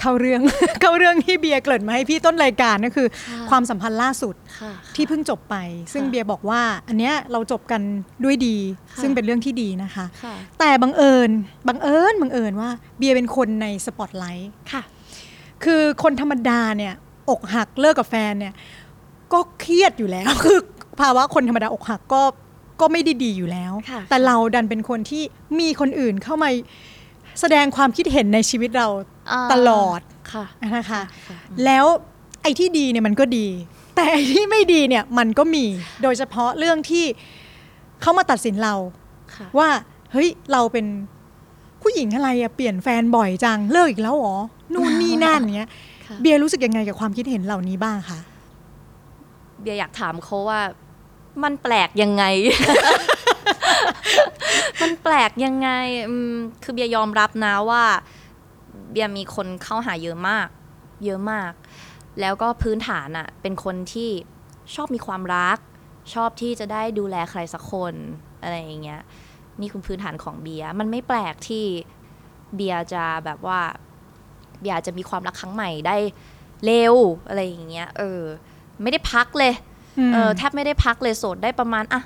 [0.00, 0.40] เข้าเรื่อง
[0.80, 5.56] เข้าเรื่องที่เบียร์เกริ่นมาให้พี่ต้นรายการก็คือค่ะความสัมพันธ์ล่าสุดค่ะที่เพิ่งจบไป
[5.92, 7.82] ซึ่งค่ะเบียร์บอกว่า อันเนี้ยเราจบกัน
[8.24, 8.56] ด้วยดี
[8.90, 11.30] ค่ะซึ่งเป็นเรื่องที่ดีนะคะค่ะแต่บังเอิญ
[11.68, 14.82] บังเอิญบังเอิญว่าเบียร์เป็นคนในสปอตไลท์ค่ะ
[15.64, 16.94] คือคนธรรมดาเนี่ย
[17.30, 18.54] อกหักเลิกกับแฟนเนี่ย
[19.32, 20.58] ก็เครียดอยู่แล้วคือ
[21.00, 22.22] ภาวะคนธรรมดาอกหักก็
[22.82, 25.22] ก็ไม่ได้ดีอยู่แล้ว ค่ะ แต่เราดันเป็นคนที่
[25.60, 26.48] มีคนอื่นเข้ามา
[27.40, 28.88] แสดงความคิดเห็นในชีวิตเรา
[29.32, 30.00] อ่าตลอด
[30.32, 31.02] ค่ะ นะคะ ค่ะ
[31.64, 31.84] แล้ว
[32.42, 33.46] ไอ้ที่ดีเนี่ยมันก็ดี
[33.96, 35.64] แต่ไอ้ที่ไม่ดีเนี่ยมันก็มี
[36.02, 37.04] โดยเฉพาะเรื่องที่
[38.00, 38.74] เขามาตัดสินเรา
[39.34, 39.68] ค่ะ ว่า
[40.12, 40.86] เฮ้ยเราเป็น
[41.80, 44.36] ผู้ผู้หญิงอะไรอะเปลี่ยนแฟนบ่อยจังเลิกอีกแล้วเหรอ
[44.74, 45.70] นู่นนี่นั่นเนี้ย
[46.06, 48.20] ค่ะ เบียร์รู้สึกยังไงกับความคิดเห็นเหล่านี้บ้างคะ
[49.60, 50.60] เบียร์อยากถามเขาว่า
[51.42, 52.24] มันแปลกยังไง
[54.82, 55.68] มันแปลกยังไง
[56.08, 57.82] อืมคือเบียยอมรับนะว่า
[58.90, 60.48] เบียมีคนเข้าหาเยอะมาก
[61.04, 61.52] เยอะมาก
[62.20, 64.10] แล้วก็พื้นฐานอะเป็นคนที่
[64.74, 65.58] ชอบมีความรัก
[66.14, 67.94] ชอบที่จะได้ดูแลใครสักคน
[68.42, 69.00] อะไรอย่างเงี้ย
[69.60, 71.64] นี่คือพื้นฐานของเบียมันไม่แปลกที่
[72.54, 73.60] เบียจะแบบว่า
[74.60, 75.96] เบียจะมีความรักครั้งใหม่ได้
[76.64, 76.94] เร็ว
[77.28, 78.20] อะไรอย่างเงี้ย เออ
[78.82, 79.52] ไม่ได้พักเลย
[80.12, 82.02] เออแทบไม่ได้พักเลยโสดได้ประมาณอะ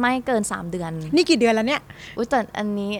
[0.00, 1.82] ไม่เกินสามเดือน นี่กี่เดือนแล้วเนี่ย
[2.16, 2.92] อุ้ยแต่อันนี้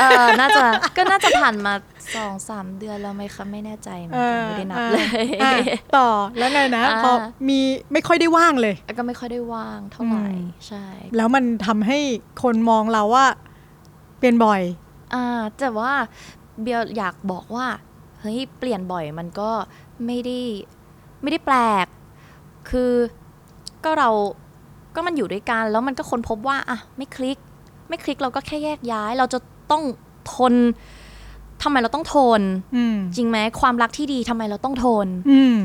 [0.00, 0.64] เออน่าจะ
[0.96, 1.72] ก็น่าจะผ่านมา
[2.14, 5.02] สองสามเดือนแล้วไหมคะ ไม่แน่ใจเหมือนกันไม่ได้นับเลย
[5.42, 5.52] อะ
[5.96, 7.12] ต่อแล้วไงนะอ่าพอ
[7.48, 7.60] มี
[7.92, 10.84] ไม่ค่อยได้ว่างเลย ก็ไม่ค่อยได้ว่างเท่าไหร่อืมใช่
[11.16, 11.98] แล้วมันทำให้
[12.42, 13.26] คนมองเราว่า
[14.20, 14.62] เป็นบ่อย
[15.14, 15.24] อ่า
[15.58, 15.92] แต่ว่า
[16.62, 17.66] เบียร์อยากบอกว่า
[18.20, 19.50] เฮ้ย เปลี่ยนบ่อยมันก็
[20.06, 20.38] ไม่ได้
[21.22, 21.86] ไม่ได้แปลก
[22.70, 22.92] คือ
[23.84, 24.10] ก็เรา
[24.94, 27.38] ก็มันอยู่ด้วยกันแล้วมันก็ค้นพบว่าอะไม่คลิก
[27.88, 29.38] ไม่คลิกเราก็แค่แยกย้าย เราจะ
[29.70, 29.82] ต้อง
[30.34, 30.54] ทน
[31.62, 32.42] ทำไมเราต้องทน
[32.76, 35.56] อืมจริงไหมความรักที่ดีทำไมเราต้องทนอืม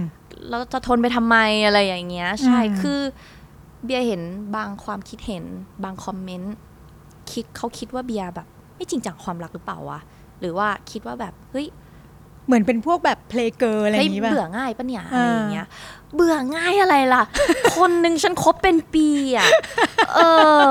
[0.49, 2.99] เราจะทนไปทำไมอะไรอย่างเงี้ย ใช่อืมคือ
[3.83, 4.21] เบียร์เห็น
[4.55, 5.43] บางความคิดเห็น
[5.83, 6.55] บางคอมเมนต์
[7.31, 9.99] คิดเขาคิดว่าเบียร์แบบ ไม่จริงจังความรักหรือเปล่าวะ
[10.39, 11.67] หรือว่าคิดว่าแบบเฮ้ย
[12.45, 15.67] เหมือนเป็นพวกแบบเพลเกอร์อะไรอเฮ้ยย่างนี้ป่ะเบื่อง่ายปะเนี่ยอ่าอะไรอย่างเงี้ย
[16.15, 17.23] เบื่อง่ายอะไรล่ะ
[17.77, 19.47] คนหนึ่งฉันคบเป็นปีอะ
[20.15, 20.19] เอ
[20.67, 20.69] อ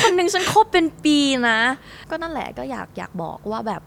[0.00, 1.58] คนหนึ่งฉันคบเป็นปีนะ
[2.10, 3.82] ก็นั่นแหละก็อยากอยากบอกว่าแบบ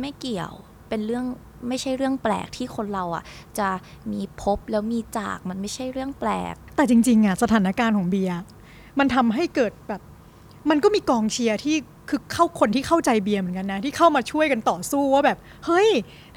[0.00, 0.52] ไม่เกี่ยว
[0.88, 1.24] เป็นเรื่อง
[1.68, 3.24] ไม่ใช่เรื่องแปลกที่คนเราอะ
[3.58, 3.68] จะ
[4.12, 8.40] มีพบแล้วมีจากมันไม่ใช่เรื่องแปลก แต่จริง ๆอะสถานการณ์ของเบียร์
[8.98, 10.02] มันทำให้เกิดแบบ
[10.70, 11.76] มันก็มีกองเชียร์ที่
[12.10, 15.88] คือเข้าคนที่เข้าใจเบียร์เหมือนกันนะ ที่เข้ามาช่วยกันต่อสู้ว่าแบบ เฮ้ย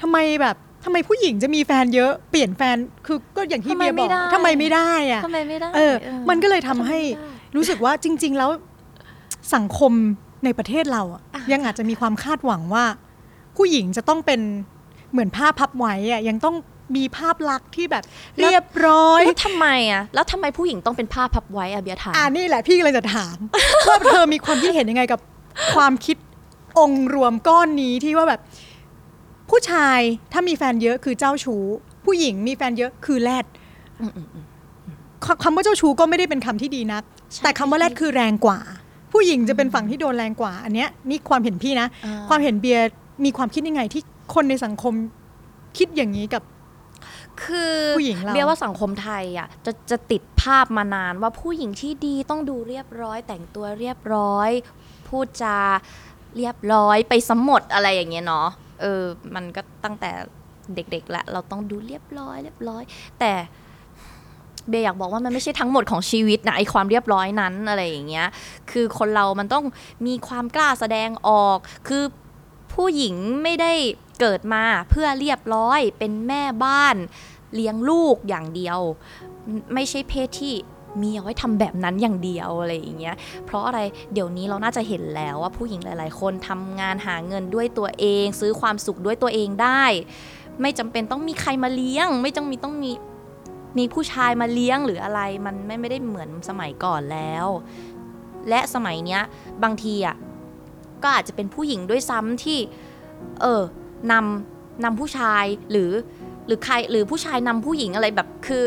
[0.02, 5.94] ทำไมแบบทำไมผู้หญิงจะมีแฟนเยอะเปลี่ยนแฟนคือก็อย่างที่ทำไมเบียร์บอกไม่ได้ทำไมไม่ได้อะทำไมไม่ได้เออ
[6.28, 8.50] มันก็เลยทำให้ทำไมไม่ได้รู้สึกว่าจริง ๆ แล้ว
[9.54, 9.92] สังคม
[10.44, 12.84] ในประเทศเราอะอะยังอาจจะมีความคาดหวังว่า
[13.56, 14.40] ผู้หญิงจะต้องเป็น
[15.12, 16.56] เหมือนผ้าพับไว้อะยังต้อง
[16.96, 18.04] มีภาพลักษณ์ที่แบบ
[18.40, 23.36] เรียบร้อยแล้วทำไมอะแล้วทำไมผู้หญิงต้องเป็นผ้าพับไว้อะเบียร์ถามอ่านี่แหละพี่เลยจะถาม
[23.88, 25.20] ว่าเธอมีความคิดเห็นยังไงกับ
[25.74, 26.16] ความคิด
[26.78, 28.40] องค์รวมก้อนนี้ที่ว่าแบบ
[29.50, 30.00] ผู้ชาย
[30.32, 31.64] ถ้ามีแฟนเยอะคือเจ้าชู้
[32.04, 33.46] ผู้หญิงมีแฟนเยอะคือแรด
[34.00, 34.44] อืมอืมอืม
[35.24, 38.58] คคำว่าเจ้าชู้ก็ไม่ได้เป็นคำที่ดีนักใช่แต่คำว่าแรดคือแรงกว่า
[39.12, 42.84] ผู้หญิงจะเป็นฝั่งที่โดนแรงกว่า อันเนี้ยนี่ความเห็นพี่นะอ่าความเห็นเบียร์
[43.24, 44.02] มีความคิดยังไงที่
[44.34, 44.94] คนในสังคม
[45.78, 46.42] คิดอย่างนี้กับ
[47.42, 54.50] คือผู้หญิงเราเบียร์ว่าสังคมไทยอะจะจะติดภาพมานานว่าผู้หญิงที่ดีต้องดูเรียบร้อย แต่งตัวเรียบร้อย
[55.08, 55.56] พูดจา
[56.36, 58.48] เรียบร้อยไปสมหมดอะไรอย่างเงี้ยเนาะ
[58.80, 59.02] เออ
[59.34, 60.10] มันก็ตั้งแต่
[60.74, 62.82] เด็กๆแหละเราต้องดูเรียบร้อย เรียบร้อย
[63.20, 63.32] แต่
[64.68, 68.28] เบย์อยากบอกว่ามันไม่ใช่ทั้งหมดของชีวิตนะไอความเรียบร้อยนั้นอะไรอย่างเงี้ย
[68.70, 69.64] คือคนเรามันต้อง
[70.06, 72.04] มีความกล้าแสดงออก คือ
[72.74, 73.72] ผู้หญิงไม่ได้
[74.20, 76.96] เกิดมาเพื่อเรียบร้อยเป็นแม่บ้าน
[77.54, 78.78] เลี้ยงลูกอย่างเดียว
[79.74, 80.54] ไม่ใช่เพศที่
[81.02, 83.80] มีเอาไว้ทำแบบนั้นอย่างเดียวอะไรอย่างเงี้ย เพราะอะไร
[84.12, 89.84] เดี๋ยวนี้เราน่าจะเห็นแล้วว่าผู้หญิงหลาย ๆ คนทำงานหาเงินด้วยตัวเอง ซื้อความสุขด้วยตัวเองได้
[90.60, 92.92] ไม่จำเป็นต้องมีใครมาเลี้ยง ไม่จำมีต้องมี
[93.78, 97.46] มีผู้ชายมาเลี้ยงหรืออะไรมันไม่ไม่ได้เหมือนสมัยก่อนแล้ว
[98.48, 99.22] และสมัยเนี้ย
[99.62, 100.16] บางทีอะ
[101.02, 102.58] ก็อาจจะเป็นผู้หญิงด้วยซ้ำที่
[103.40, 103.62] เออ
[104.12, 105.90] นำนำผู้ชายหรือ
[106.46, 108.64] หรือใครหรือผู้ชายนำผู้หญิงอะไรแบบคือ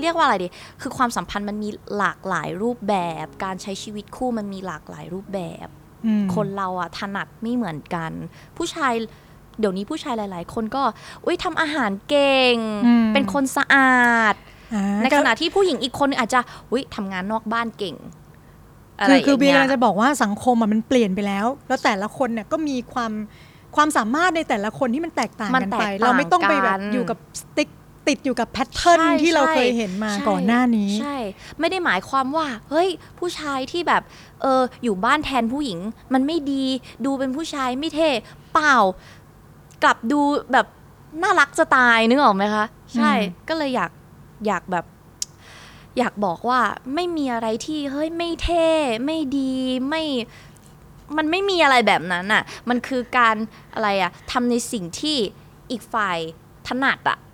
[0.00, 0.48] เรียกว่าอะไรดี
[0.82, 5.68] คือความสัมพันธ์มันมีหลากหลายรูปแบบ การใช้ชีวิตคู่มันมีหลากหลายรูปแบบ
[6.06, 8.12] อืมคนเราอะถนัดไม่เหมือนกัน
[8.56, 8.92] ผู้ชาย
[9.58, 10.82] เดี๋ยวนี้ผู้ชายหลาย ๆ คนก็
[11.24, 14.34] อุ้ยทำอาหารเก่งอืมเป็นคนสะอาด
[14.74, 23.12] อ่าในขณะที่ผู้หญิงอีกคนนึงอาจจะ อุ้ยทำงานนอกบ้านเก่งะคืไรอคือเบียร์ย่างกำลังงี้จะบอกว่าสังคมอะมันเปลี่ยนไปแล้ว แล้วแต่ละคนเนี่ยก็มีความ
[23.76, 27.68] ความสามารถในแต่ละคนที่มันแตกต่างมันกันแตกไปต่างเราไม่ต้องไปแบบกันอยู่กับสติ๊ก
[28.08, 31.16] ติดอยู่กับแพทเทิร์นใช่ที่เราใช่เคยเห็นมาใช่ก่อนหน้านี้ ใช่
[31.60, 32.88] ไม่ได้หมายความว่า เฮ้ย
[33.18, 34.02] ผู้ชายที่แบบ
[34.42, 35.78] เอออยู่บ้านแทนผู้หญิง
[36.12, 36.64] มันไม่ดี
[37.04, 38.08] ดูเป็นผู้ชายไม่เท่
[38.52, 38.76] เปล่า
[39.82, 40.20] กลับดู
[40.52, 40.66] แบบ
[41.22, 42.64] น่ารักจะตายนึกออกไหมคะ
[42.94, 43.90] ใช่อืม ก็เลยอยาก
[44.46, 44.84] อยากแบบ
[45.98, 46.60] อยากบอกว่า
[46.94, 48.66] ไม่มีอะไรที่เฮ้ยไม่เท่
[49.04, 49.52] ไม่ดี
[49.88, 50.02] ไม่
[51.16, 53.36] มันไม่มีอะไรแบบนั้นอะมันคือการ
[53.74, 55.16] อะไรอะทำในสิ่งที่
[55.70, 56.18] อีกฝ่าย
[56.68, 57.18] ถนัดอะ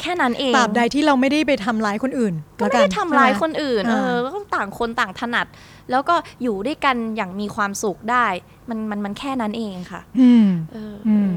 [0.00, 5.46] แค่นั้นเองตราบใดที่เราไม่ได้ไปทำร้ายคนอื่นก็แล้วไม่ได้ทำร้ายใช่ไหมคนอื่น เออ่าอก็ต่างคนต่างถนัด
[5.90, 8.26] แล้วก็อยู่ด้วยกันอย่างมีความสุขได้
[8.68, 11.30] มันมันมันแค่นั้นเองค่ะ อืมเออออืม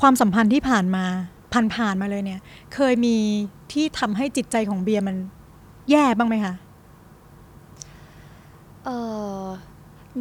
[0.00, 1.04] ความสัมพันธ์ที่ผ่านมา
[1.52, 2.40] ผ่านผ่านมาเลยเนี่ย
[2.74, 3.16] เคยมี
[3.72, 5.16] ที่ทำให้จิตใจของเบียร์มัน
[5.90, 6.54] แย่บ้างไหมคะ
[8.84, 8.90] เอ
[9.40, 9.44] อ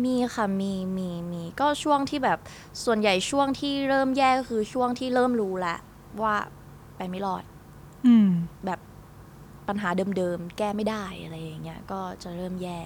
[0.04, 2.40] มีค่ะมีมีมีก็ช่วงที่แบบ
[2.84, 5.78] ส่วนใหญ่ช่วงที่เริ่มแย่ก็คือช่วงที่เริ่มรู้แล้ว
[6.22, 6.36] ว่า
[7.04, 7.44] ไปไม่รอด
[8.08, 8.30] อืม
[8.66, 8.80] แบบ
[9.68, 12.80] ปัญหาเดิมๆ แก้ไม่ได้อะไรอย่างเงี้ย ก็จะเริ่มแย่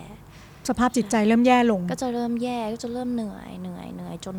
[0.69, 4.35] สภาพจิตใจเริ่มแย่ลง ก็จะเริ่มแย่ก็จะเริ่มเหนื่อยเหนื่อยเหนื่อยจน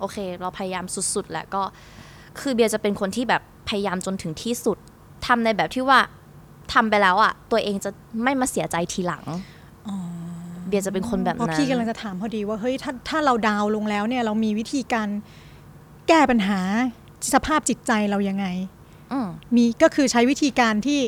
[0.00, 1.62] โอเค เราพยายามสุดๆแหละก็
[2.40, 4.78] คือเบียร์จะเป็นคนที่แบบพยายามจนถึงที่สุด
[5.26, 6.00] ทำในแบบที่ว่า
[6.72, 7.90] ทำไปแล้วอะ ตัวเองจะ
[8.22, 9.24] ไม่มาเสียใจทีหลัง
[10.68, 15.08] เบียร์จะเป็นคนแบบเพราะนั้นพี่กำลังจะถามพอดีว่าเฮ้ยถ้าถ้าเราดาวน์ลงแล้วเนี่ยเรามีวิธีการ
[16.08, 16.60] แก้ปัญหา
[17.34, 18.46] สภาพจิตใจเรายังไง
[18.77, 18.77] อื
[19.26, 21.00] มมีก็คือใช้วิธีการที่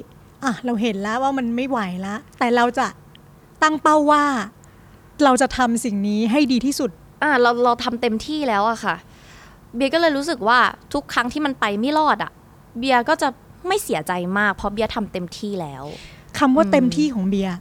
[0.45, 2.87] อะเราเห็นแล้วว่ามันไม่ไหวแล้วแต่เราจะ
[3.63, 4.25] ตั้งเป้าว่า
[5.25, 6.91] เราจะทำสิ่งนี้ให้ดีที่สุด
[7.23, 8.95] อะเราเราทำเต็มที่แล้วอะค่ะ
[9.77, 10.59] เบียร์ก็เลยรู้สึกว่า
[10.95, 12.33] ทุกครั้งที่มันไปไม่รอดอะ
[12.79, 13.29] เบียร์ก็จะ
[13.69, 15.85] ไม่เสียใจมากเพราะเบียร์ทำเต็มที่แล้ว
[16.39, 17.55] คำว่าอืมเต็มที่ของเบียร์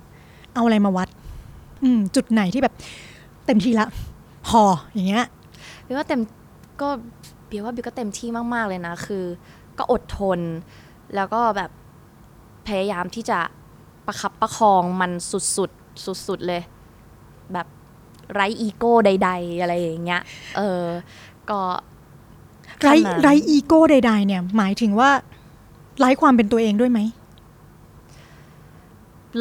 [0.53, 1.09] เอาอะไรมาวัด
[1.83, 2.73] อืม จุดไหนที่แบบ
[3.45, 3.87] เต็มที่ละ
[4.47, 4.61] พอ
[4.93, 5.25] อย่างเงี้ย
[5.83, 6.21] เบียร์ว่าเต็ม
[6.81, 6.87] ก็
[7.47, 9.23] เบียร์ว่าเบียร์ก็เต็มที่มากๆเลยนะ คือ
[9.79, 10.39] ก็อดทน
[11.15, 11.71] แล้วก็แบบ
[12.67, 13.39] พยายามที่จะ
[14.05, 16.61] ประคับประคองมันสุดๆสุดๆเลย
[17.53, 17.67] แบบ
[18.33, 20.21] ไร้อีโก้ใด ๆ อะไรอย่างเงี้ย
[20.57, 20.85] เออ
[21.49, 21.59] ก็
[22.81, 25.09] ไรขนาดไรอีโก้ใด ๆ เนี่ย หมายถึงว่า
[25.99, 26.99] ไร้ความเป็นตัวเองด้วยไหม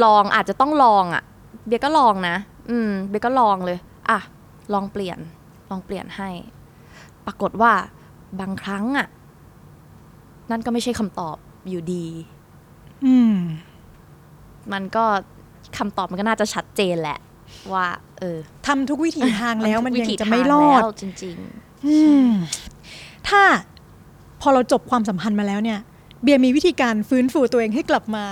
[0.05, 1.23] ลองอาจจะต้องลองอะ่ะ
[1.67, 2.37] เบียร์ก็ลองนะ
[2.71, 3.79] อืม เบียร์ก็ลองเลย
[4.11, 4.19] อะ
[4.73, 5.19] ลองเปลี่ยน
[5.71, 6.31] ลองเปลี่ยนให้
[7.27, 7.73] ปรากฏว่า
[8.41, 9.07] บางครั้งอะ่ะ
[10.51, 11.37] นั่นก็ไม่ใช่คำตอบ
[11.69, 12.07] อยู่ดี
[13.07, 13.37] อืม
[14.73, 15.05] มันก็
[15.79, 17.19] คำตอบมันก็น่าจะชัดเจนแหละ
[17.73, 17.87] ว่า
[18.19, 21.37] เออทำทุกวิถีทางแล้วมันวิยังถีจะไม่ทางรอดแล้วจริง
[21.87, 22.29] อืม
[23.29, 23.43] ถ้า
[24.41, 25.79] พอเราจบความสัมพันธ์มาแล้วเนี่ย
[26.23, 28.25] เบียร์มีวิธีการฟื้นฟูตัวเองให้กลับมา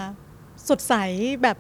[0.69, 0.95] สดใส
[1.43, 1.57] แบบ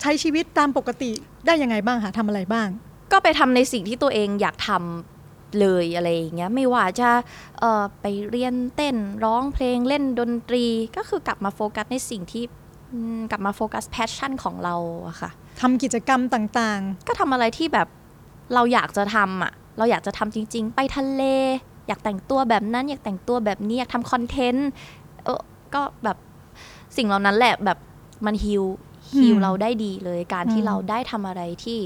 [0.00, 1.10] ใช้ชีวิตตามปกติ
[1.46, 5.15] ได้ยังไงบ้างคะทำอะไรบ้างๆก็ไปทำในสิ่งที่ตัวเองอยากทำ
[5.60, 7.10] เลยอะไรอย่างเงี้ยไม่ว่าจะ
[7.60, 10.64] เอ่อไปเรียนเต้นร้องเพลงเล่นดนตรี
[10.96, 12.44] ก็คือกลับมาโฟกัสในสิ่งที่
[12.92, 14.74] อืมกลับมา focus passion ของเรา
[15.08, 15.30] อะค่ะ
[15.60, 17.88] ทำกิจกรรมต่างก็ทำอะไรที่แบบ
[18.54, 21.22] เราอยากจะทำอะเราอยากจะทำจริง ๆ ไปทะเล
[21.88, 24.68] อยากแต่งตัวแบบนั้น อยากแต่งตัวแบบนี้อยากทำคอนเทนต์
[25.24, 25.40] เออ
[25.74, 26.16] ก็แบบ
[26.96, 27.78] สิ่งเหล่านั้นแหละแบบ
[28.26, 28.64] มันฮิว
[29.16, 31.78] ฮิวเราได้ดีเลยการที่เราได้ทำอะไรที่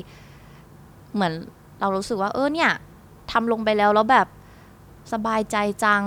[1.14, 1.33] เหมือน
[1.81, 2.70] เรารู้สึกว่าเออเนี่ย
[3.31, 4.27] ทำลงไปแล้วแล้วแบบ
[5.12, 6.03] สบายใจจัง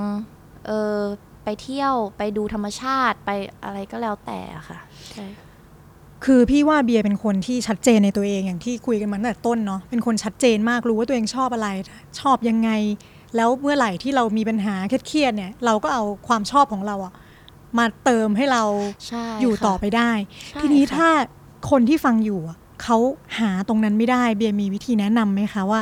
[0.67, 0.97] เออ
[1.43, 3.29] ไปเที่ยวไปดูธรรมชาติไป
[3.63, 4.79] อะไรก็แล้วแต่อะค่ะ
[5.11, 11.67] ใช่ๆคือพี่ว่าเบียร์เป็นคนที่ชัดเจนในตัวเองอย่างที่คุยกันมาตั้งแต่ต้นเนาะเป็นคนชัดเจนมากรู้ว่าตัวเองชอบอะไร
[12.19, 12.69] ชอบยังไง
[13.35, 17.13] แล้วเมื่อไหร่ที่เรามีปัญหาเครียดๆเนี่ย เราก็เอาความชอบของเราอะ
[17.77, 18.63] มาเติมให้เรา
[19.07, 20.11] ใช่อยู่ค่ะต่อไปได้
[20.49, 21.09] ใช่ทีนี้ค่ะถ้า
[21.71, 22.97] คนที่ฟังอยู่อะเขา
[23.39, 25.81] หาตรงนั้นไม่ได้ เบียร์มีวิธีแนะนำไหมคะว่า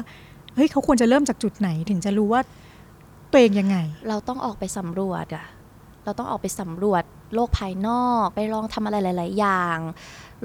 [0.55, 2.41] เฮ้ยเขาควรจะเริ่มจากจุดไหนถึงจะรู้ว่า
[3.31, 3.77] ตัวเองยังไง
[4.09, 5.45] เราต้องออกไปสำรวจอะ
[6.05, 9.77] เราต้องออกไปสำรวจโลกภายนอก ไปลองทำอะไรหลาย ๆ อย่าง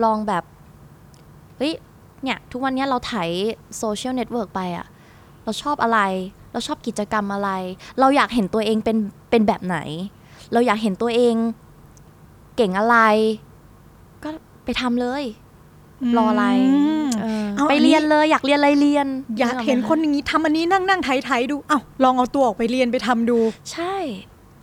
[0.04, 0.44] ลองแบบ
[1.56, 1.72] เฮ้ย
[2.22, 3.14] เนี่ยทุกวันนี้เราไถ
[3.78, 4.86] social network ไปอะ
[5.44, 6.00] เราชอบอะไร
[6.52, 7.50] เราชอบกิจกรรมอะไร
[8.00, 8.96] เราอยากเห็นตัวเองเป็น
[9.30, 9.78] เป็นแบบไหน
[10.52, 11.34] เราอยากเห็นตัวเอง
[12.56, 12.96] เก่งอะไร
[14.22, 14.28] ก็
[14.64, 15.22] ไปทำเลย
[16.16, 16.46] รออะไร
[17.02, 19.06] มเออเอาไปอันนี้เรียนเลยอยากเรียนอะไรเรียน
[19.38, 23.38] อยากเห็นคนอย่างนี้ทำอันนี้นั่งนั่งไถไถดูเอ้าลองเอาตัวออกไปเรียนไปทำดู
[23.72, 23.94] ใช่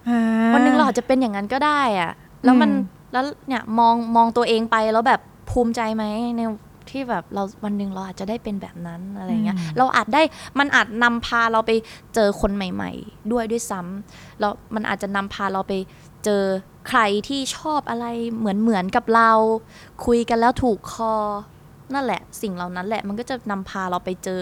[0.09, 0.19] อ่า
[0.53, 2.11] วันหนึ่งเราอาจจะเป็นอย่างนั้นก็ได้อะ
[2.43, 6.03] แล้วมันอืมแล้วเนี่ยมองมองตัวเองไปแล้วแบบภูมิใจไหม
[6.37, 6.41] ใน
[6.89, 10.21] ที่แบบเราวันหนึ่งเราอาจจะได้เป็นแบบนั้นอะไรเงี้ยเราอาจได้
[10.59, 11.71] มันอาจนำพาเราไป
[12.15, 15.73] เจอคนใหม่ ๆ ด้วยด้วยซ้ำแล้วมันอาจจะนำพาเราไป
[16.25, 16.43] เจอ
[16.89, 18.05] ใครที่ชอบอะไร
[18.37, 19.31] เหมือนเหมือนกับเรา
[20.05, 21.15] คุยกันแล้วถูกคอ
[21.93, 24.41] นั่นแหละ สิ่งเหล่านั้นแหละมันก็จะนำพาเราไปเจอ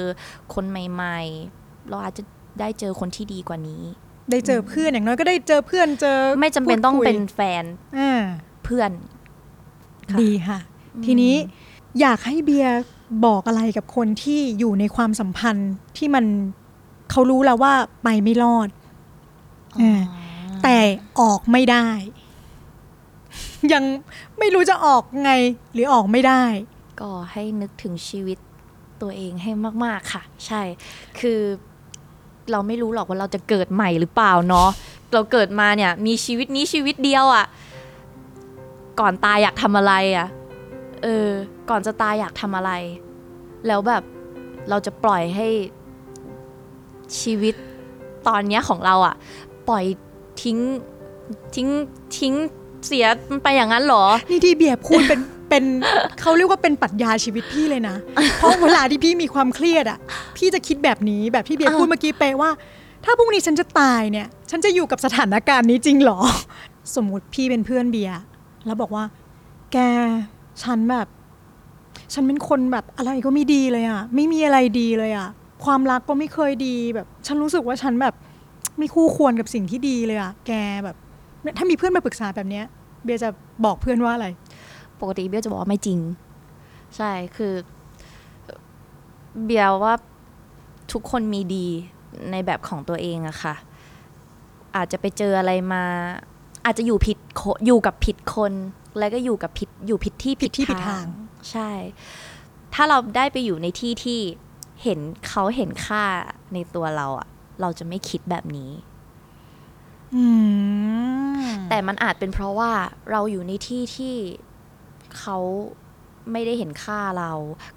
[0.53, 1.19] คนใหม่
[1.53, 2.23] ๆ เราอาจจะ
[2.59, 3.83] ได้เจอคนที่ดีกว่านี้
[4.31, 7.63] ได้เจอเพื่อนอย่างน้อยก็ได้เจอเพื่อนเจอไม่จำเป็นต้องพูดคุยเป็นแฟน
[7.97, 8.21] อ่า
[8.63, 8.91] เพื่อน
[10.11, 10.59] ค่ะดีค่ะ
[11.05, 11.35] ทีนี้
[12.01, 12.81] อยากให้เบียร์
[13.25, 16.25] บอกอะไรกับคนที่อยู่ในความสัมพันธ์ที่มัน
[17.11, 17.73] เขารู้แล้วว่า
[18.03, 18.69] ไปไม่รอด
[19.81, 20.01] อ๋อ
[20.63, 20.77] แต่
[21.19, 21.87] ออกไม่ได้
[23.73, 23.83] ยัง
[24.39, 25.31] ไม่รู้จะออกไง
[25.73, 26.43] หรือออกไม่ได้
[27.01, 28.37] ก็ให้นึกถึงชีวิต
[29.01, 29.51] ตัวเองให้
[29.85, 30.61] มาก ๆ ค่ะ ใช่
[31.19, 31.39] คือ
[32.51, 34.69] เราไม่รู้หรอกว่าเราจะเกิดใหม่หรือเปล่าเนาะ
[35.13, 37.45] เราเกิดมาเนี่ยมีชีวิตนี้ชีวิตเดียวอะ่ะ
[38.99, 40.27] ก่อนตายอยากทำอะไรอะ่ะ
[41.03, 41.29] เออ
[41.69, 42.71] ก่อนจะตายอยากทำอะไร
[43.67, 44.03] แล้วแบบ
[44.69, 45.47] เราจะปล่อยให้
[47.19, 47.55] ชีวิต
[48.27, 49.15] ตอนเนี้ยของเราอะ
[49.69, 49.85] ปล่อย
[50.43, 50.57] ทิ้ง
[51.55, 51.69] ทิ้ง
[52.17, 52.33] ทิ้ง
[52.87, 55.63] เสียมันไปอย่างนั้นเหรอ นี่ที่เบียร์พูดเป็นเป็น
[56.21, 57.95] เขาเรียกว่าเป็นปรัชญาชีวิตพี่เลยนะ
[58.37, 59.99] เพราะเวลาที่พี่มีความเครียดอะ
[60.37, 62.49] พี่จะคิดแบบนี้แบบที่เบียร์อ่าพูดเมื่อกี้ไปว่า
[63.05, 66.19] ถ้าพรุ่งนี้ฉันจะตายเนี่ย ฉันจะอยู่กับสถานการณ์นี้จริงเหรอ
[66.95, 68.17] สมมุติพี่เป็นเพื่อนเบียร์
[68.65, 69.03] แล้วบอกว่า
[69.73, 69.77] แก
[70.63, 71.07] ฉันแบบ
[72.13, 75.27] ฉันเป็นคนแบบอะไรก็ไม่ดีเลยอะ ไม่มีอะไรดีเลยอะ
[75.65, 78.13] ความรักก็ไม่เคยดีแบบ ฉันรู้สึกว่าฉันแบบ
[78.77, 80.51] ไม่คู่ควรกับสิ่งที่ดีเลยอะ แก
[80.83, 81.00] แบบเนี่ย
[81.57, 82.65] ถ้ามีเพื่อนมาปรึกษาแบบเนี้ย
[83.03, 83.29] เบียร์จะ
[83.65, 84.27] บอกเพื่อนว่าอะไร
[85.01, 85.99] ปกติเบียร์จะบอกว่าไม่จริง
[86.97, 87.53] ใช่คือ
[89.45, 89.93] เบียร์ว่า
[90.91, 91.67] ทุกคนมีดี
[92.31, 93.55] ในแบบของตัวเองอะค่ะ
[94.75, 95.83] อาจจะไปเจออะไรมา
[96.65, 98.53] อาจจะอยู่ผิดคอยู่กับผิดคน
[98.99, 101.05] แล้วก็อยู่กับผิดอยู่ผิดที่ผิดที่ผิดทาง
[101.51, 101.69] ใช่
[102.73, 104.19] ถ้าเราได้ไปอยู่ในที่ที่
[104.83, 106.03] เห็นเขาเห็นค่า
[106.53, 107.27] ในตัวเราอะ
[107.61, 108.90] เราจะไม่คิดแบบนี้อืม
[111.69, 112.71] แต่มันอาจเป็นเพราะว่า
[113.11, 114.15] เราอยู่ในที่ที่
[115.19, 115.37] เขา
[116.31, 117.31] ไม่ได้เห็นค่าเรา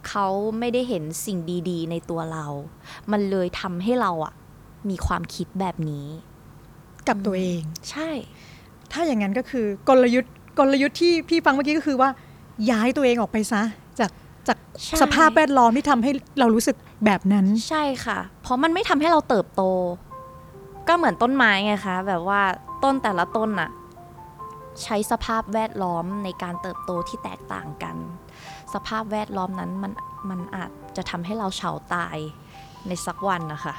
[0.09, 0.27] เขา
[0.59, 1.39] ไม่ได้เห็นสิ่ง
[1.71, 2.47] ดีๆ ในตัวเรา
[3.13, 4.35] มันเลยทำให้เราอะ
[4.91, 6.07] มีความคิดแบบนี้
[7.09, 8.11] กับตัวเอง ใช่
[8.93, 12.11] ถ้าอย่างนั้นก็คือกลยุทธ์กลยุทธ์ที่พี่ฟังเมื่อกี้ก็คือว่า
[12.71, 13.63] ย้ายตัวเองออกไปซะ
[13.99, 14.11] จาก
[14.49, 19.63] จากใช่สภาพแวดล้อมที่ทำให้เรารู้สึกแบบนั้น ใช่ค่ะ เพราะมันไม่ทำให้เราเติบโต
[20.89, 22.41] ก็เหมือนต้นไม้ไงคะแบบว่า
[22.85, 23.71] ต้นแต่ละต้นน่ะ
[24.83, 27.97] ใช้สภาพแวดล้อมในการเติบโตที่แตกต่างกัน
[28.75, 29.93] สภาพแวดล้อมนั้นมัน
[30.31, 32.17] มันอาจจะทำให้เราเฉาตาย
[32.87, 33.75] ในสักวันนะคะ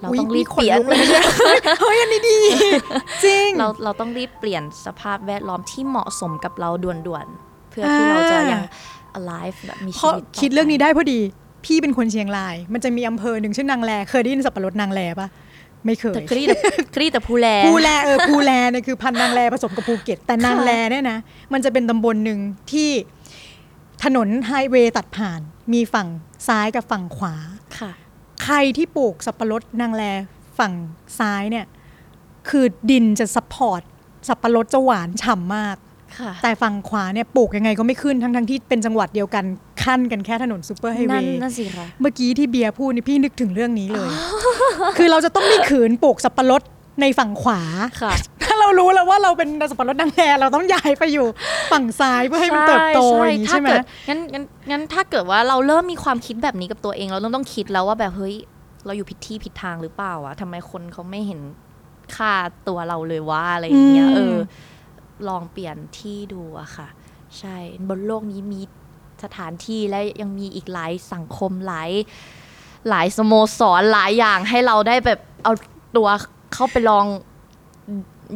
[0.00, 1.26] เราอุ๊ยต้องรีบมีขนเปลี่ยนลุกเลยเนี่ย
[1.80, 2.38] เฮ้ยอันนี้ดี
[3.24, 8.62] จริง เราเราต้องรีบเปลี่ยนสภาพแวดล้อมที่เหมาะสมกับเราด่วนๆ เพื่อที่เราจะยัง
[9.18, 11.20] alive แบบมีชีวิต เพราะแต่คิดเรื่องนี้ไปได้พอดี
[11.64, 15.28] พี่เป็นคนเชียงราย มันจะมีอำเภอหนึ่งชื่อนางแล เคยได้ยินสับปะรดนางแลปะ
[15.84, 16.56] ไม่เคยแต่ครีแต่
[16.94, 21.18] ครีแต่ภูแลภูแลเออภูแลเนี่ยคือพันธุ์นางแลผสมกับภูเก็ต แต่นางแลเนี่ยนะ
[21.52, 22.38] มันจะเป็นตำบลหนึ่ง
[22.72, 22.90] ที่
[24.04, 25.40] ถนนไฮเวย์ตัดผ่าน
[25.72, 26.08] มีฝั่ง
[26.48, 27.34] ซ้ายกับฝั่งขวา
[27.78, 27.92] ค่ะ
[28.44, 30.02] ใครที่ปลูกสับปะรดนางแล
[30.58, 30.72] ฝั่ง
[31.18, 31.66] ซ้ายเนี่ย
[32.48, 33.82] คือดินจะ support
[34.28, 35.76] สับปะรดจะหวานฉ่ำมาก
[36.18, 39.44] ค่ะ แต่ฝั่งขวาเนี่ยปลูกยังไงก็ไม่ขึ้นทั้งทั้งๆที่เป็นจังหวัดเดียวกัน
[39.82, 44.10] คั่นกันแค่ถนน superhighway นั่นสิค่ะ เมื่อกี้ที่เบียร์พูดนี่พี่นึกถึงเรื่องนี้เลย
[44.98, 46.62] คือเราจะต้องไม่ขืนปลูกสับปะรด
[47.00, 47.60] ในฝั่งขวา
[48.02, 51.26] ค่ะ ถ้าเรารู้แล้วว่าเราเป็นสับปะรดนางแลเราต้องย้ายไปอยู่
[51.72, 58.34] ฝั่งซ้ายเพื่อให้มันเติบโตอย่างนี้ใช่ไหมถ้าเกิดงั้นงั้นงั้นถ้าเกิดว่าเราเริ่มมีความคิดแบบนี้กับตัวเองเราเริ่มต้องคิดแล้วว่าแบบเฮ้ย
[58.86, 61.40] เราอยู่ผิดที่ผิดทางหรือเปล่าวะทำไมคนเขาไม่เห็น
[62.16, 62.32] ค่า
[62.68, 64.36] ตัวเราเลยว่าอะไรอย่างเงี้ยอืมเออ
[65.28, 66.88] ลองเปลี่ยนที่ดูอะค่ะ
[67.38, 67.56] ใช่
[67.88, 68.60] บนโลกนี้มี
[69.24, 71.90] สถานที่และยังมีอีกหลายสังคมหลาย
[72.88, 75.52] หลายสโมสรหลายอย่างให้เราได้แบบเอา
[75.96, 76.08] ตัว
[76.54, 77.06] เข้าไปลอง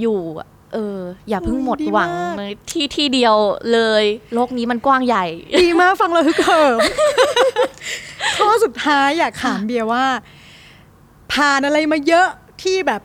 [0.01, 3.37] อยู่อะเออ อย่าเพิ่งหมดหวังในที่ที่เดียว
[3.73, 5.25] เลย โลกนี้มันกว้างใหญ่
[5.63, 6.79] ดีมากฟังเราฮึกเหิม
[8.37, 10.05] ข้อสุดท้ายอยากถามเบียร์ว่า
[11.33, 12.29] ผ่านอะไรมาเยอะ
[12.63, 13.03] ที่แบบ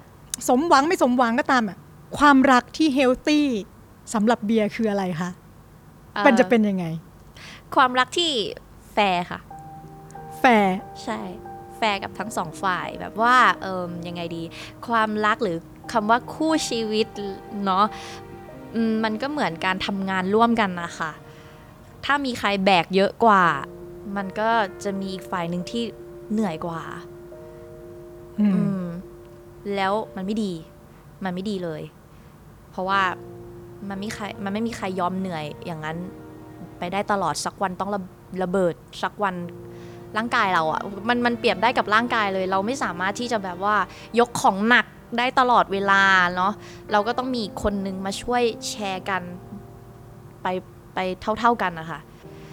[0.47, 1.77] สมหวังไม่สมหวังก็ตามอะ
[2.17, 3.47] ความรักที่ healthy
[4.13, 5.29] สำหรับเบียร์คืออะไรคะ
[6.25, 6.85] มันจะเป็นยังไง
[7.75, 8.31] ความรักที่
[8.93, 9.39] แฟร์ค่ะ
[10.39, 11.19] แฟร์ใช่
[11.77, 14.43] แฟร์กับทั้งสองฝ่ายแบบว่าเอิ่มยังไงดี
[14.87, 15.57] ความรักหรือ
[15.91, 17.07] คำว่าคู่ชีวิต
[17.65, 17.85] เนาะ
[18.75, 21.11] อืมมันก็เหมือนการทำงานร่วมกันนะคะ
[22.05, 23.45] ถ้ามีใครแบกเยอะกว่า
[24.15, 24.49] มันก็
[24.83, 25.83] จะมีอีกฝ่ายหนึ่งที่
[26.31, 26.81] เหนื่อยกว่า
[28.39, 28.85] อืมอืม
[29.75, 30.53] แล้วมันไม่ดี
[31.23, 31.81] มันไม่ดีเลย
[32.73, 33.01] เพราะว่า
[33.89, 35.97] มันไม่ใครมันไม่มีใครยอมเหนื่อยอย่างนั้น
[36.79, 37.99] ไปได้ตลอดสักวันต้องระ
[38.43, 39.35] ระเบิดสักวัน
[40.17, 43.75] ร่างกายเราอะ่ะมันมันเปรียบได้กับร่างกายเลย เราไม่สามารถที่จะแบบว่า
[44.19, 44.85] ยกของหนัก
[45.17, 46.03] ได้ตลอดเวลา
[46.35, 46.53] เนาะ
[46.91, 49.21] เราก็ต้องมีอีกคนนึงมาช่วยแชร์กัน
[50.43, 50.47] ไป
[50.95, 50.99] ไป
[51.39, 51.99] เท่า ๆกันนะคะ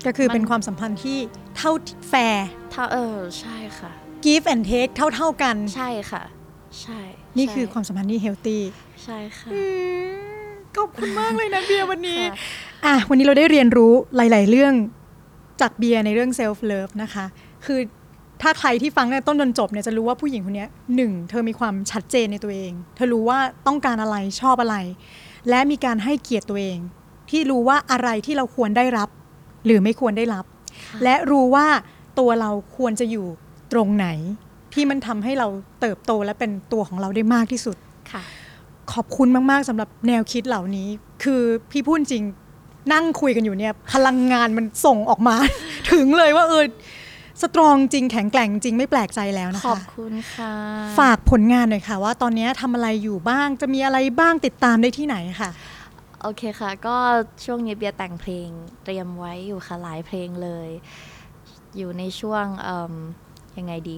[0.07, 1.19] ก็คือมันเป็นความสัมพันธ์ที่
[1.57, 1.73] เท่า
[2.09, 3.91] แฟร์ถ้าเออใช่ค่ะ
[4.27, 6.23] give and take เท่าเท่าๆกัน ใช่ค่ะ
[6.83, 7.01] ใช่
[7.37, 8.63] นี่ใช่คือความสัมพันธ์ที่เฮลตี้
[9.05, 9.51] ใช่ค่ะ
[10.77, 12.37] ขอบคุณมากเลยนะเบียร์วันนี้ค่ะ
[12.87, 14.73] อะวันนี้เราได้เรียนรู้หลาย ๆ เรื่อง
[15.61, 17.25] จากเบียร์ในเรื่อง self love นะคะ
[17.67, 17.81] คือ
[18.43, 24.77] ถ้าใครที่ฟังในต้นจนจบเนี่ยจะรู้ว่าผู้หญิงคนเนี้ยหนึ่งเธอมีความชัดเจนในตัวเอง เธอรู้ว่าต้องการอะไรชอบอะไร
[25.49, 26.79] และมีการให้เกียรติตัวเอง
[27.31, 29.09] ที่รู้ว่าอะไรที่เราควรได้รับ
[29.65, 30.45] หรือไม่ควรได้รับ
[31.05, 31.67] และรู้ว่า
[32.19, 33.27] ตัวเราควรจะอยู่
[33.73, 34.09] ตรงไหน
[34.75, 35.49] ที่มันทำให้เรา
[35.81, 37.77] เติบโตและเป็นตัวของเราได้มากที่สุด
[38.13, 38.23] ค่ะ
[38.95, 40.89] ขอบคุณมากๆสำหรับแนวคิดเหล่านี้
[41.25, 42.25] คือพี่พูดจริง
[42.93, 45.37] นั่งคุยกันอยู่เนี่ยพลังงานมันส่งออกมา
[45.93, 46.65] ถึงเลยว่าเออ
[47.43, 50.53] สตรองจริงแข็งแกร่งจริงไม่แปลกใจแล้วนะขอคะบคุณค่ะ
[50.99, 55.51] ฝากผลงานหน่อยค่ะ ว่าตอนนี้ทำอะไรอยู่บ้างจะมีอะไรบ้างติดตามได้ที่ไหนค่ะ
[56.23, 56.97] โอเคค่ะ ก็
[57.45, 58.49] ช่วงนี้เบียร์แต่งเพลง
[58.85, 60.69] เตรียมไว้อยู่ค่ะหลายเพลงเลย
[61.77, 62.95] อยู่ในช่วงเอิ่ม
[63.59, 63.97] ยังไงดี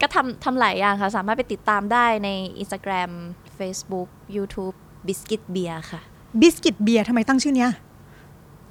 [0.00, 2.28] ก็ทำทำหลายอย่างค่ะ สามารถไปติดตามได้ใน
[2.62, 3.10] Instagram
[3.58, 4.74] Facebook YouTube
[5.06, 6.00] Biscuit Beer ค่ะ
[6.40, 7.70] Biscuit Beer ทำไมตั้งชื่อเนี้ย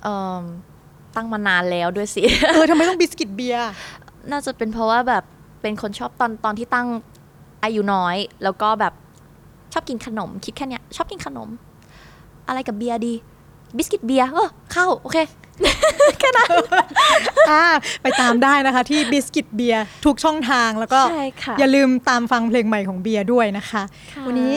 [0.03, 0.43] เอิ่ม
[1.15, 3.69] ตั้งมานานแล้วด้วยสิ เออทำไมต้อง Biscuit Beer
[4.31, 5.23] น่าจะเป็นเพราะว่าแบบ
[5.61, 6.87] เป็นคนชอบตอนตอนที่ตั้ง
[7.63, 8.93] อายุน้อย แล้วก็แบบ
[9.73, 11.49] ชอบกินขนม คิดแค่เนี้ยชอบกินขนม
[12.47, 13.13] อะไรกับเบียร์ดี
[13.77, 15.17] Biscuit Beer เออเข้า โอเค
[17.49, 17.65] อ่า
[18.01, 23.83] ไปตามได้นะคะที่ Biscuit Beer ทุกช่องทางแล้วก็ ใช่ค่ะอย่าลืมตามฟังเพลงใหม่ของเบียร์ด้วยนะคะ
[24.13, 24.53] ค่ะ วันนี้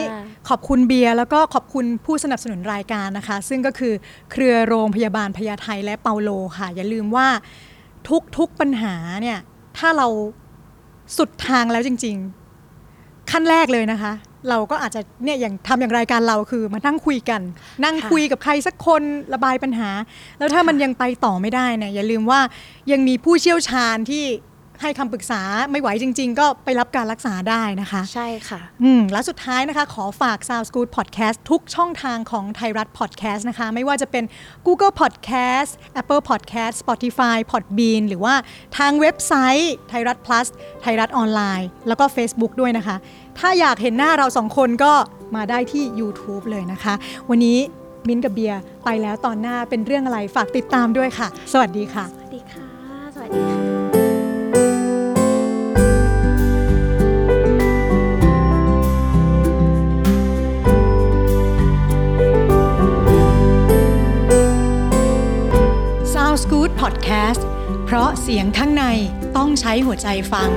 [0.49, 3.93] ขอบคุณเบียร์แล้วก็ขอบคุณผู้สนับสนุนรายการนะคะ ซึ่งก็คือ
[4.31, 7.27] เครือโรงพยาบาลพญาไทและเปาโลค่ะ อย่าลืมว่า
[8.09, 9.39] ทุกทุกปัญหาเนี่ย
[9.77, 10.07] ถ้าเรา
[11.17, 12.15] สุดทางแล้วจริง
[12.73, 14.11] ๆ ขั้นแรกเลยนะคะ
[14.49, 17.41] เราก็อาจจะเนี่ยอย่างทำอย่างรายการเราคือมานั่งคุยกัน
[17.83, 19.89] นั่งคุยกับใครสักคนระบายปัญหา
[20.37, 22.39] แล้วถ้ามันยังไปต่อไม่ได้เนี่ยอย่าลืมว่า
[22.91, 24.25] ยังมีผู้เชี่ยวชาญที่
[24.83, 25.41] ให้คำปรึกษา
[25.71, 34.23] ไม่ไหวจริง ๆ ก็ไปรับการรักษาได้นะคะ ใช่ค่ะ อืมและสุดท้ายนะคะ ขอฝาก Sound School Podcast ทุกช่องทางของไทยรัฐ Podcast นะคะ ไม่ว่าจะเป็น
[34.67, 35.71] Google Podcast
[36.01, 38.35] Apple Podcast Spotify Podbean หรือว่า
[38.77, 40.47] ทางเว็บไซต์ไทยรัฐ plus
[40.81, 42.95] ไทยรัฐออนไลน์ แล้วก็ Facebook ด้วยนะคะ
[43.41, 44.93] ถ้าอยากเห็นหน้าเราสองคนก็
[45.35, 46.93] มาได้ที่ YouTube เลยนะคะ
[47.29, 47.57] วันนี้
[48.07, 52.65] มิ้นท์กับเบียร์ไปแล้วตอนหน้าเป็นเรื่องอะไรฝากติดตามด้วยค่ะ สวัสดีค่ะ สวัสดีค่ะ
[53.15, 53.63] สวัสดีค่ะ
[66.13, 67.41] Sound Good Podcast
[67.85, 68.85] เพราะเสียงข้างใน
[69.37, 70.49] ต้องใช้หัวใจฟัง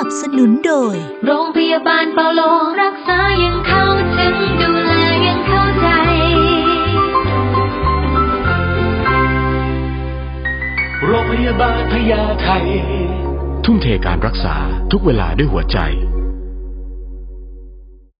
[0.00, 0.96] นับสนุนโดย
[1.26, 2.40] โรงพยาบาลเปาโล
[2.82, 3.84] รักษายังเข้า
[4.16, 4.92] ถึงดูแล
[5.26, 5.88] ยังเข้าใจ
[11.06, 12.48] โรงพยาบาลพญาไท
[13.64, 14.56] ทุ่มเทการรักษา
[14.92, 15.78] ทุกเวลาด้วยหัวใจ